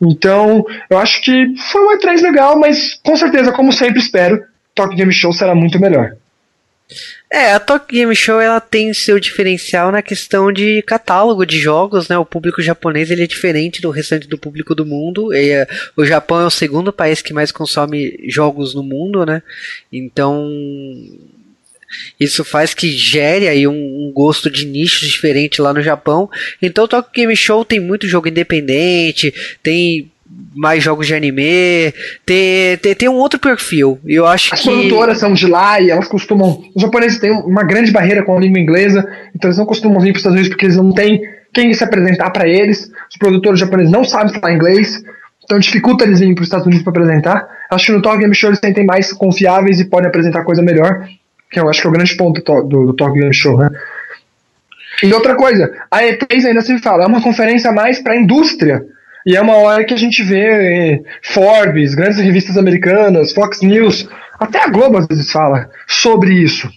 Então, 0.00 0.64
eu 0.90 0.98
acho 0.98 1.22
que 1.22 1.54
foi 1.70 1.82
uma 1.82 1.98
E3 1.98 2.20
legal, 2.22 2.58
mas 2.58 2.94
com 3.02 3.16
certeza, 3.16 3.52
como 3.52 3.72
sempre 3.72 4.00
espero, 4.00 4.44
Tokyo 4.74 4.96
Game 4.96 5.12
Show 5.12 5.32
será 5.32 5.54
muito 5.54 5.80
melhor. 5.80 6.16
É, 7.30 7.52
a 7.52 7.58
Tokyo 7.58 7.98
Game 7.98 8.14
Show 8.14 8.40
ela 8.40 8.60
tem 8.60 8.94
seu 8.94 9.18
diferencial 9.18 9.90
na 9.90 10.00
questão 10.00 10.52
de 10.52 10.82
catálogo 10.82 11.44
de 11.44 11.58
jogos, 11.58 12.08
né? 12.08 12.16
O 12.16 12.24
público 12.24 12.62
japonês 12.62 13.10
ele 13.10 13.24
é 13.24 13.26
diferente 13.26 13.80
do 13.80 13.90
restante 13.90 14.28
do 14.28 14.38
público 14.38 14.74
do 14.74 14.86
mundo. 14.86 15.34
E, 15.34 15.60
uh, 15.60 15.66
o 15.96 16.04
Japão 16.04 16.40
é 16.40 16.46
o 16.46 16.50
segundo 16.50 16.92
país 16.92 17.20
que 17.20 17.34
mais 17.34 17.50
consome 17.50 18.16
jogos 18.28 18.74
no 18.74 18.82
mundo, 18.82 19.26
né? 19.26 19.42
Então 19.92 20.48
isso 22.18 22.44
faz 22.44 22.74
que 22.74 22.88
gere 22.90 23.48
aí 23.48 23.66
um, 23.66 23.72
um, 23.72 24.12
gosto 24.14 24.50
de 24.50 24.66
nichos 24.66 25.08
diferente 25.08 25.60
lá 25.60 25.72
no 25.72 25.82
Japão. 25.82 26.28
Então 26.60 26.84
o 26.84 26.88
Tokyo 26.88 27.12
Game 27.14 27.36
Show 27.36 27.64
tem 27.64 27.80
muito 27.80 28.08
jogo 28.08 28.28
independente, 28.28 29.32
tem 29.62 30.10
mais 30.54 30.82
jogos 30.82 31.06
de 31.06 31.14
anime, 31.14 31.92
tem, 32.24 32.76
tem, 32.78 32.94
tem 32.94 33.08
um 33.08 33.14
outro 33.14 33.38
perfil. 33.38 33.98
Eu 34.04 34.26
acho 34.26 34.52
As 34.54 34.60
que. 34.60 34.68
As 34.68 34.74
produtoras 34.74 35.18
são 35.18 35.32
de 35.32 35.46
lá 35.46 35.80
e 35.80 35.90
elas 35.90 36.08
costumam. 36.08 36.62
Os 36.74 36.82
japoneses 36.82 37.18
têm 37.18 37.30
uma 37.30 37.62
grande 37.62 37.92
barreira 37.92 38.24
com 38.24 38.36
a 38.36 38.40
língua 38.40 38.58
inglesa, 38.58 39.06
então 39.34 39.48
eles 39.48 39.58
não 39.58 39.66
costumam 39.66 40.00
vir 40.00 40.12
para 40.12 40.16
os 40.16 40.20
Estados 40.20 40.34
Unidos 40.34 40.48
porque 40.48 40.66
eles 40.66 40.76
não 40.76 40.92
têm 40.92 41.20
quem 41.52 41.72
se 41.72 41.84
apresentar 41.84 42.30
para 42.30 42.48
eles. 42.48 42.90
Os 43.10 43.16
produtores 43.18 43.60
japoneses 43.60 43.92
não 43.92 44.04
sabem 44.04 44.32
falar 44.32 44.52
inglês. 44.52 45.02
Então 45.44 45.58
dificulta 45.60 46.04
eles 46.04 46.20
irem 46.20 46.34
para 46.34 46.42
os 46.42 46.48
Estados 46.48 46.66
Unidos 46.66 46.82
para 46.84 46.90
apresentar. 46.90 47.48
Acho 47.70 47.86
que 47.86 47.92
no 47.92 48.02
Talk 48.02 48.18
Game 48.18 48.34
Show 48.34 48.50
eles 48.50 48.58
sentem 48.58 48.84
mais 48.84 49.12
confiáveis 49.12 49.78
e 49.78 49.84
podem 49.84 50.08
apresentar 50.08 50.44
coisa 50.44 50.60
melhor. 50.60 51.06
Que 51.50 51.60
eu 51.60 51.68
acho 51.68 51.80
que 51.80 51.86
é 51.86 51.90
o 51.90 51.92
grande 51.92 52.16
ponto 52.16 52.42
do, 52.62 52.92
do, 52.92 53.12
Game 53.12 53.32
Show, 53.32 53.58
né? 53.58 53.70
E 55.02 55.12
outra 55.12 55.34
coisa, 55.36 55.72
a 55.90 56.02
E3 56.02 56.46
ainda 56.46 56.62
se 56.62 56.78
fala, 56.78 57.04
é 57.04 57.06
uma 57.06 57.22
conferência 57.22 57.70
mais 57.70 58.00
para 58.00 58.14
a 58.14 58.16
indústria. 58.16 58.82
E 59.26 59.36
é 59.36 59.40
uma 59.40 59.56
hora 59.56 59.84
que 59.84 59.92
a 59.92 59.96
gente 59.96 60.22
vê 60.22 60.44
eh, 60.44 61.00
Forbes, 61.22 61.94
grandes 61.94 62.18
revistas 62.18 62.56
americanas, 62.56 63.32
Fox 63.32 63.60
News, 63.60 64.08
até 64.38 64.62
a 64.62 64.68
Globo 64.68 64.98
às 64.98 65.06
vezes 65.06 65.30
fala 65.30 65.68
sobre 65.86 66.32
isso. 66.32 66.70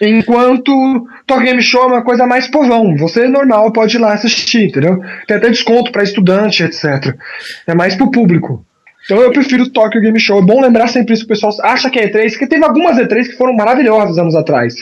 Enquanto 0.00 1.06
Talk 1.26 1.44
Game 1.44 1.60
Show 1.60 1.82
é 1.82 1.86
uma 1.86 2.02
coisa 2.02 2.26
mais 2.26 2.48
povão. 2.48 2.96
Você 2.96 3.28
normal 3.28 3.70
pode 3.70 3.96
ir 3.96 4.00
lá 4.00 4.14
assistir, 4.14 4.68
entendeu? 4.68 4.98
Tem 5.26 5.36
até 5.36 5.50
desconto 5.50 5.92
para 5.92 6.02
estudante, 6.02 6.62
etc. 6.62 7.14
É 7.66 7.74
mais 7.74 7.94
pro 7.94 8.10
público. 8.10 8.64
Então 9.10 9.20
eu 9.20 9.32
prefiro 9.32 9.64
o 9.64 9.68
Tokyo 9.68 10.00
Game 10.00 10.20
Show. 10.20 10.38
É 10.38 10.42
bom 10.42 10.60
lembrar 10.60 10.86
sempre 10.86 11.14
isso, 11.14 11.24
o 11.24 11.26
pessoal 11.26 11.52
acha 11.64 11.90
que 11.90 11.98
é 11.98 12.08
E3, 12.08 12.30
porque 12.30 12.46
teve 12.46 12.64
algumas 12.64 12.96
E3 12.96 13.24
que 13.24 13.36
foram 13.36 13.52
maravilhosas 13.52 14.16
anos 14.16 14.36
atrás. 14.36 14.72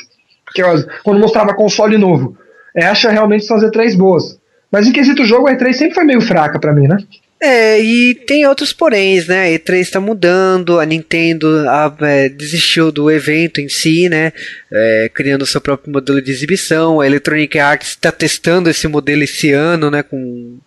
Que, 0.54 0.62
quando 1.02 1.18
mostrava 1.18 1.54
console 1.54 1.96
novo. 1.96 2.36
É, 2.76 2.84
acha 2.84 3.08
realmente 3.08 3.46
são 3.46 3.56
as 3.56 3.62
E3 3.62 3.96
boas. 3.96 4.38
Mas 4.70 4.86
em 4.86 4.92
quesito 4.92 5.24
jogo, 5.24 5.48
a 5.48 5.56
E3 5.56 5.72
sempre 5.72 5.94
foi 5.94 6.04
meio 6.04 6.20
fraca 6.20 6.60
para 6.60 6.74
mim, 6.74 6.86
né? 6.86 6.98
É, 7.40 7.80
e 7.80 8.16
tem 8.16 8.46
outros 8.46 8.70
poréns, 8.70 9.28
né? 9.28 9.46
A 9.46 9.58
E3 9.58 9.76
está 9.76 10.00
mudando, 10.00 10.78
a 10.78 10.84
Nintendo 10.84 11.66
a, 11.66 11.96
é, 12.02 12.28
desistiu 12.28 12.92
do 12.92 13.10
evento 13.10 13.62
em 13.62 13.68
si, 13.68 14.10
né? 14.10 14.32
É, 14.70 15.10
criando 15.14 15.46
seu 15.46 15.60
próprio 15.60 15.90
modelo 15.90 16.20
de 16.20 16.30
exibição. 16.30 17.00
A 17.00 17.06
Electronic 17.06 17.58
Arts 17.58 17.90
está 17.90 18.12
testando 18.12 18.68
esse 18.68 18.86
modelo 18.88 19.22
esse 19.22 19.52
ano, 19.52 19.90
né? 19.90 20.02
Com 20.02 20.58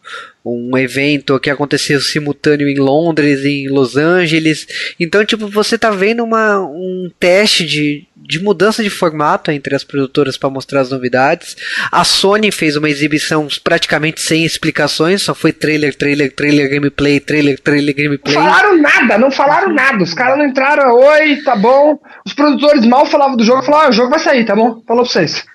um 0.44 0.76
evento 0.78 1.40
que 1.40 1.50
aconteceu 1.50 2.00
simultâneo 2.02 2.68
em 2.68 2.80
Londres, 2.80 3.46
em 3.46 3.70
Los 3.70 3.96
Angeles. 3.96 4.66
Então, 5.00 5.24
tipo, 5.24 5.48
você 5.48 5.78
tá 5.78 5.92
vendo 5.92 6.24
uma, 6.24 6.60
um 6.60 7.12
teste 7.20 7.66
de, 7.66 8.08
de 8.16 8.40
mudança 8.40 8.84
de 8.84 8.90
formato 8.90 9.52
entre 9.52 9.76
as 9.76 9.84
produtoras 9.84 10.38
para 10.38 10.50
mostrar 10.50 10.82
as 10.82 10.90
novidades. 10.90 11.56
A 11.92 12.04
Sony 12.04 12.52
fez 12.52 12.76
uma 12.76 12.90
exibição 12.90 13.48
praticamente 13.64 14.22
sem 14.22 14.44
explicações, 14.44 15.22
só 15.22 15.36
foi 15.36 15.54
trailer, 15.54 15.96
trailer, 15.96 16.34
trailer, 16.34 16.70
gameplay, 16.70 17.20
trailer, 17.20 17.60
trailer, 17.60 17.96
gameplay. 17.96 18.36
Não 18.36 18.44
falaram 18.44 18.82
nada, 18.82 19.18
não 19.18 19.32
falaram 19.32 19.74
nada. 19.74 20.04
Os 20.04 20.14
caras 20.14 20.38
não 20.40 20.46
entraram, 20.46 20.96
oi, 20.96 21.38
tá 21.44 21.56
bom. 21.56 22.00
Os 22.26 22.34
produtores 22.34 22.86
mal 22.86 23.06
falavam 23.06 23.38
do 23.38 23.44
jogo, 23.44 23.62
falaram, 23.62 23.88
ah, 23.88 23.90
o 23.90 23.94
jogo 23.94 24.10
vai 24.10 24.20
sair, 24.20 24.44
tá 24.44 24.56
bom? 24.56 24.82
Falou 24.88 25.04
pra 25.04 25.12
vocês. 25.12 25.46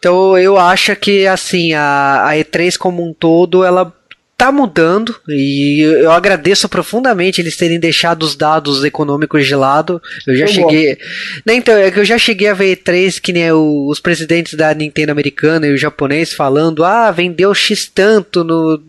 Então 0.00 0.36
eu 0.36 0.56
acho 0.56 0.96
que 0.96 1.26
assim 1.26 1.74
a, 1.74 2.26
a 2.26 2.32
E3 2.32 2.76
como 2.76 3.06
um 3.06 3.12
todo 3.12 3.62
ela 3.62 3.94
tá 4.34 4.50
mudando 4.50 5.14
e 5.28 5.80
eu 5.82 6.10
agradeço 6.10 6.66
profundamente 6.66 7.42
eles 7.42 7.58
terem 7.58 7.78
deixado 7.78 8.22
os 8.22 8.34
dados 8.34 8.82
econômicos 8.82 9.46
de 9.46 9.54
lado. 9.54 10.00
Eu 10.26 10.34
já 10.34 10.44
eu 10.44 10.48
cheguei. 10.48 10.98
Né, 11.44 11.54
então, 11.54 11.76
é 11.76 11.90
que 11.90 12.00
eu 12.00 12.04
já 12.06 12.16
cheguei 12.16 12.48
a 12.48 12.54
ver 12.54 12.74
E3 12.74 13.20
que 13.20 13.34
nem 13.34 13.52
os 13.52 14.00
presidentes 14.00 14.54
da 14.54 14.72
Nintendo 14.72 15.12
americana 15.12 15.66
e 15.66 15.74
o 15.74 15.76
japonês 15.76 16.32
falando: 16.32 16.82
ah, 16.82 17.10
vendeu 17.10 17.52
X 17.52 17.86
tanto 17.86 18.42
no, 18.42 18.82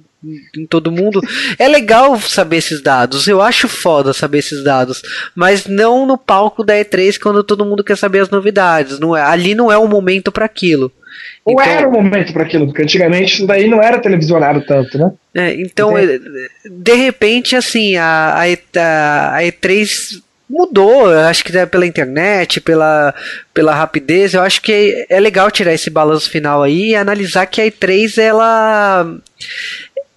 em 0.56 0.66
todo 0.66 0.90
mundo. 0.90 1.20
É 1.60 1.68
legal 1.68 2.18
saber 2.22 2.58
esses 2.58 2.82
dados. 2.82 3.28
Eu 3.28 3.42
acho 3.42 3.68
foda 3.68 4.14
saber 4.14 4.38
esses 4.38 4.64
dados. 4.64 5.02
Mas 5.36 5.66
não 5.66 6.06
no 6.06 6.18
palco 6.18 6.64
da 6.64 6.76
E3 6.76 7.20
quando 7.20 7.44
todo 7.44 7.66
mundo 7.66 7.84
quer 7.84 7.98
saber 7.98 8.20
as 8.20 8.30
novidades. 8.30 9.00
Não 9.00 9.18
é, 9.18 9.22
ali 9.22 9.54
não 9.54 9.70
é 9.70 9.78
o 9.78 9.88
momento 9.88 10.32
para 10.32 10.46
aquilo. 10.46 10.90
Ou 11.44 11.54
então, 11.54 11.66
era 11.66 11.88
o 11.88 11.92
momento 11.92 12.34
para 12.34 12.44
aquilo, 12.44 12.68
porque 12.68 12.84
antigamente 12.84 13.36
isso 13.36 13.48
daí 13.48 13.68
não 13.68 13.82
era 13.82 14.00
televisionado 14.00 14.62
tanto, 14.66 14.98
né? 14.98 15.12
É, 15.34 15.54
então, 15.56 15.94
de 16.70 16.94
repente, 16.94 17.56
assim, 17.56 17.96
a, 17.96 18.36
a, 18.36 18.80
a, 18.80 19.36
a 19.38 19.42
E3 19.42 20.22
mudou, 20.52 21.10
acho 21.10 21.44
que 21.44 21.58
é 21.58 21.66
pela 21.66 21.88
internet, 21.88 22.60
pela, 22.60 23.16
pela 23.54 23.74
rapidez, 23.74 24.34
eu 24.34 24.42
acho 24.42 24.62
que 24.62 25.06
é 25.10 25.20
legal 25.20 25.50
tirar 25.50 25.74
esse 25.74 25.90
balanço 25.90 26.30
final 26.30 26.62
aí 26.62 26.90
e 26.90 26.96
analisar 26.96 27.46
que 27.46 27.62
a 27.62 27.66
E3 27.66 28.18
ela 28.18 29.18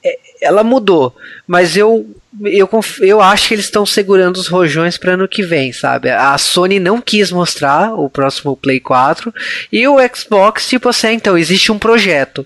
é, 0.04 0.18
ela 0.42 0.64
mudou, 0.64 1.14
mas 1.46 1.76
eu 1.76 2.04
eu, 2.42 2.68
eu 3.00 3.20
acho 3.20 3.48
que 3.48 3.54
eles 3.54 3.66
estão 3.66 3.86
segurando 3.86 4.36
os 4.36 4.48
rojões 4.48 4.98
para 4.98 5.12
ano 5.12 5.28
que 5.28 5.42
vem, 5.42 5.72
sabe? 5.72 6.10
A 6.10 6.36
Sony 6.38 6.80
não 6.80 7.00
quis 7.00 7.30
mostrar 7.30 7.94
o 7.94 8.10
próximo 8.10 8.56
Play 8.56 8.80
4 8.80 9.32
e 9.72 9.86
o 9.86 9.96
Xbox, 10.14 10.68
tipo 10.68 10.88
assim, 10.88 11.12
então 11.12 11.38
existe 11.38 11.70
um 11.70 11.78
projeto. 11.78 12.44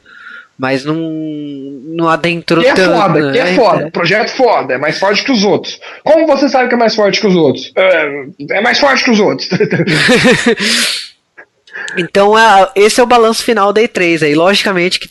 Mas 0.58 0.84
não, 0.84 0.96
não 0.96 2.08
adentrou 2.08 2.64
que 2.64 2.68
é 2.68 2.74
tanto. 2.74 3.00
Foda, 3.00 3.32
que 3.32 3.38
é 3.38 3.44
né? 3.44 3.54
foda, 3.54 3.84
é. 3.84 3.90
projeto 3.90 4.30
foda, 4.30 4.74
é 4.74 4.78
mais 4.78 4.98
forte 4.98 5.22
que 5.22 5.30
os 5.30 5.44
outros. 5.44 5.78
Como 6.02 6.26
você 6.26 6.48
sabe 6.48 6.68
que 6.68 6.74
é 6.74 6.78
mais 6.78 6.96
forte 6.96 7.20
que 7.20 7.28
os 7.28 7.36
outros? 7.36 7.70
É, 7.76 8.24
é 8.50 8.60
mais 8.60 8.80
forte 8.80 9.04
que 9.04 9.10
os 9.12 9.20
outros. 9.20 9.48
então, 11.96 12.32
esse 12.74 12.98
é 12.98 13.02
o 13.04 13.06
balanço 13.06 13.44
final 13.44 13.72
da 13.72 13.80
E3 13.80 14.24
aí. 14.24 14.34
Logicamente 14.34 14.98
que 14.98 15.08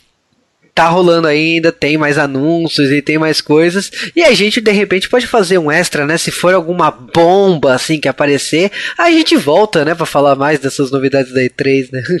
tá 0.78 0.88
rolando 0.88 1.26
ainda, 1.26 1.72
tem 1.72 1.98
mais 1.98 2.18
anúncios 2.18 2.92
e 2.92 3.02
tem 3.02 3.18
mais 3.18 3.40
coisas. 3.40 3.90
E 4.14 4.22
a 4.22 4.32
gente 4.32 4.60
de 4.60 4.70
repente 4.70 5.08
pode 5.08 5.26
fazer 5.26 5.58
um 5.58 5.72
extra, 5.72 6.06
né? 6.06 6.16
Se 6.16 6.30
for 6.30 6.54
alguma 6.54 6.88
bomba 6.88 7.74
assim 7.74 7.98
que 7.98 8.06
aparecer, 8.06 8.70
a 8.96 9.10
gente 9.10 9.36
volta, 9.36 9.84
né, 9.84 9.92
para 9.92 10.06
falar 10.06 10.36
mais 10.36 10.60
dessas 10.60 10.92
novidades 10.92 11.34
da 11.34 11.40
E3, 11.40 11.88
né? 11.92 12.02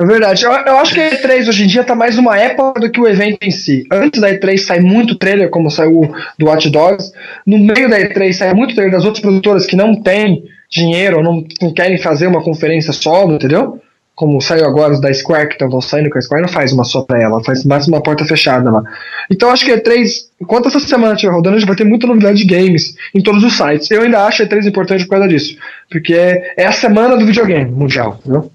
É 0.00 0.06
verdade. 0.06 0.44
Eu, 0.44 0.50
eu, 0.50 0.78
acho 0.78 0.94
que 0.94 1.00
a 1.00 1.10
E3 1.10 1.48
hoje 1.48 1.62
em 1.62 1.66
dia 1.66 1.84
tá 1.84 1.94
mais 1.94 2.18
uma 2.18 2.36
época 2.36 2.80
do 2.80 2.90
que 2.90 2.98
o 2.98 3.06
evento 3.06 3.38
em 3.42 3.52
si. 3.52 3.84
Antes 3.92 4.20
da 4.20 4.30
E3 4.30 4.58
sai 4.58 4.80
muito 4.80 5.14
trailer, 5.14 5.48
como 5.48 5.70
saiu 5.70 6.10
do 6.36 6.46
Watch 6.46 6.68
Dogs. 6.70 7.12
No 7.46 7.58
meio 7.58 7.88
da 7.88 8.00
E3 8.00 8.32
sai 8.32 8.52
muito 8.52 8.74
trailer 8.74 8.92
das 8.92 9.04
outras 9.04 9.20
produtoras 9.22 9.64
que 9.64 9.76
não 9.76 9.94
têm 9.94 10.42
dinheiro 10.68 11.22
não, 11.22 11.44
não 11.60 11.72
querem 11.72 11.98
fazer 11.98 12.26
uma 12.26 12.42
conferência 12.42 12.92
solo, 12.92 13.34
entendeu? 13.34 13.80
Como 14.22 14.40
saiu 14.40 14.64
agora 14.66 14.92
os 14.92 15.00
da 15.00 15.12
Square, 15.12 15.48
que 15.48 15.54
estão 15.54 15.80
saindo, 15.80 16.08
que 16.08 16.16
a 16.16 16.20
Square 16.20 16.42
não 16.42 16.48
faz 16.48 16.72
uma 16.72 16.84
só 16.84 17.02
pra 17.02 17.20
ela, 17.20 17.42
faz 17.42 17.64
mais 17.64 17.88
uma 17.88 18.00
porta 18.00 18.24
fechada 18.24 18.70
lá. 18.70 18.80
Então 19.28 19.50
acho 19.50 19.64
que 19.64 19.72
E3, 19.72 20.06
enquanto 20.40 20.68
essa 20.68 20.78
semana 20.78 21.14
estiver 21.14 21.32
rodando, 21.32 21.56
a 21.56 21.58
gente 21.58 21.66
vai 21.66 21.74
ter 21.74 21.82
muita 21.82 22.06
novidade 22.06 22.38
de 22.38 22.44
games 22.44 22.94
em 23.12 23.20
todos 23.20 23.42
os 23.42 23.56
sites. 23.56 23.90
Eu 23.90 24.02
ainda 24.02 24.24
acho 24.24 24.44
a 24.44 24.46
E3 24.46 24.64
importante 24.64 25.02
por 25.06 25.10
causa 25.10 25.26
disso, 25.26 25.56
porque 25.90 26.14
é, 26.14 26.64
a 26.64 26.70
semana 26.70 27.16
do 27.16 27.26
videogame 27.26 27.68
mundial, 27.72 28.20
viu? 28.24 28.48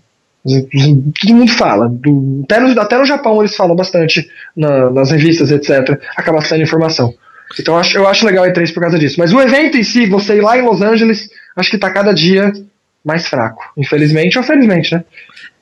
Todo 1.20 1.36
mundo 1.36 1.52
fala, 1.52 1.90
do, 1.90 2.44
até, 2.46 2.62
no, 2.62 2.80
até 2.80 2.98
no 2.98 3.06
Japão 3.06 3.42
eles 3.42 3.54
falam 3.54 3.76
bastante 3.76 4.26
na, 4.56 4.90
nas 4.90 5.12
revistas, 5.12 5.52
etc. 5.52 6.02
Acaba 6.16 6.40
saindo 6.40 6.64
informação. 6.64 7.14
Então 7.60 7.74
eu 7.74 7.80
acho, 7.82 7.98
eu 7.98 8.08
acho 8.08 8.26
legal 8.26 8.46
a 8.46 8.48
E3 8.48 8.74
por 8.74 8.80
causa 8.80 8.98
disso. 8.98 9.18
Mas 9.20 9.34
o 9.34 9.42
evento 9.42 9.76
em 9.76 9.84
si, 9.84 10.06
você 10.06 10.38
ir 10.38 10.42
lá 10.42 10.58
em 10.58 10.62
Los 10.62 10.82
Angeles, 10.82 11.30
acho 11.58 11.70
que 11.70 11.78
tá 11.78 11.92
cada 11.92 12.14
dia 12.14 12.54
mais 13.04 13.26
fraco. 13.26 13.64
Infelizmente 13.78 14.38
ou 14.38 14.44
felizmente, 14.46 14.94
né? 14.94 15.04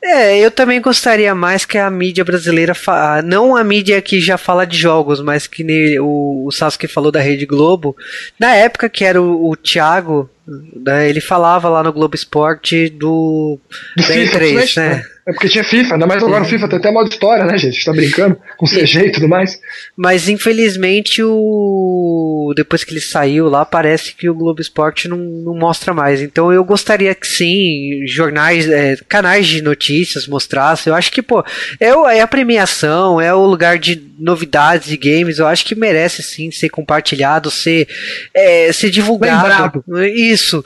É, 0.04 0.38
eu 0.38 0.52
também 0.52 0.80
gostaria 0.80 1.34
mais 1.34 1.66
que 1.66 1.78
a 1.78 1.90
mídia 1.90 2.24
brasileira, 2.24 2.76
fa... 2.76 3.22
não 3.24 3.56
a 3.56 3.64
mídia 3.64 4.00
que 4.02 4.22
já 4.22 4.38
fala 4.38 4.66
de 4.66 4.78
jogos, 4.78 5.20
mas 5.20 5.48
que 5.48 5.64
nem 5.64 6.00
o, 6.00 6.46
o 6.46 6.52
Sasuke 6.52 6.88
falou 6.88 7.12
da 7.12 7.20
Rede 7.20 7.46
Globo. 7.46 7.96
Na 8.40 8.56
época 8.56 8.88
que 8.88 9.04
era 9.04 9.20
o, 9.20 9.50
o 9.50 9.56
Thiago, 9.56 10.30
né, 10.48 11.10
ele 11.10 11.20
falava 11.20 11.70
lá 11.70 11.82
no 11.82 11.92
Globo 11.92 12.16
Esporte 12.16 12.88
do, 12.90 13.60
do 13.98 14.04
FIFA, 14.04 14.32
3, 14.32 14.76
né? 14.76 15.04
É 15.28 15.34
porque 15.34 15.50
tinha 15.50 15.64
FIFA, 15.64 15.96
ainda 15.96 16.06
mais 16.06 16.22
agora 16.22 16.44
o 16.44 16.46
FIFA 16.46 16.68
tem 16.68 16.78
até 16.78 16.92
modo 16.92 17.10
história, 17.10 17.46
né, 17.46 17.58
gente? 17.58 17.84
Tá 17.84 17.92
brincando 17.92 18.38
com 18.58 18.68
CG 18.68 19.08
e 19.08 19.12
tudo 19.12 19.28
mais. 19.28 19.60
Mas 19.98 20.30
infelizmente 20.30 21.24
o. 21.24 22.54
Depois 22.56 22.84
que 22.84 22.94
ele 22.94 23.02
saiu 23.02 23.50
lá, 23.50 23.66
parece 23.66 24.14
que 24.14 24.30
o 24.30 24.36
Globo 24.36 24.62
Esporte 24.62 25.08
não, 25.08 25.18
não 25.18 25.56
mostra 25.56 25.96
mais. 25.96 26.22
Então 26.22 26.54
eu 26.54 26.64
gostaria 26.64 27.16
que 27.16 27.26
sim, 27.26 28.06
jornais, 28.06 28.70
é, 28.70 28.98
canais 29.10 29.48
de 29.48 29.64
notícias 29.64 30.28
mostrassem. 30.28 30.92
Eu 30.92 30.96
acho 30.96 31.12
que, 31.12 31.24
pô, 31.24 31.44
é, 31.80 31.90
é 32.18 32.22
a 32.22 32.28
premiação, 32.28 33.20
é 33.20 33.34
o 33.34 33.48
lugar 33.48 33.80
de 33.80 34.00
novidades 34.20 34.88
de 34.88 34.98
games. 34.98 35.40
Eu 35.40 35.48
acho 35.48 35.66
que 35.66 35.74
merece 35.74 36.22
sim 36.22 36.52
ser 36.52 36.70
compartilhado, 36.70 37.50
ser, 37.50 37.88
é, 38.32 38.72
ser 38.72 38.92
divulgado. 38.92 39.82
Lembrado. 39.88 40.06
Isso. 40.06 40.64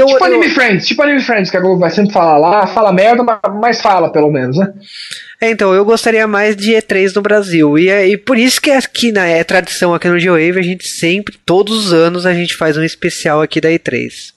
Então, 0.00 0.06
tipo 0.06 0.24
eu... 0.24 0.34
Anime 0.34 0.48
Friends, 0.48 0.86
tipo 0.86 1.02
Anime 1.02 1.20
Friends, 1.20 1.50
que 1.50 1.56
a 1.56 1.60
Globo 1.60 1.78
vai 1.78 1.90
sempre 1.90 2.12
falar 2.12 2.38
lá, 2.38 2.66
fala 2.66 2.92
merda, 2.92 3.22
mas 3.60 3.80
fala 3.80 4.10
pelo 4.10 4.30
menos, 4.30 4.56
né? 4.56 4.72
É, 5.40 5.50
então, 5.50 5.74
eu 5.74 5.84
gostaria 5.84 6.26
mais 6.26 6.56
de 6.56 6.72
E3 6.72 7.14
no 7.14 7.22
Brasil. 7.22 7.78
E, 7.78 7.88
é, 7.88 8.06
e 8.08 8.16
por 8.16 8.38
isso 8.38 8.60
que 8.60 8.70
aqui 8.70 9.12
na 9.12 9.26
é 9.26 9.42
tradição 9.44 9.94
aqui 9.94 10.08
no 10.08 10.18
Geowave, 10.18 10.58
a 10.58 10.62
gente 10.62 10.86
sempre, 10.86 11.36
todos 11.44 11.86
os 11.86 11.92
anos, 11.92 12.26
a 12.26 12.32
gente 12.32 12.56
faz 12.56 12.76
um 12.76 12.82
especial 12.82 13.40
aqui 13.40 13.60
da 13.60 13.70
E3. 13.70 14.32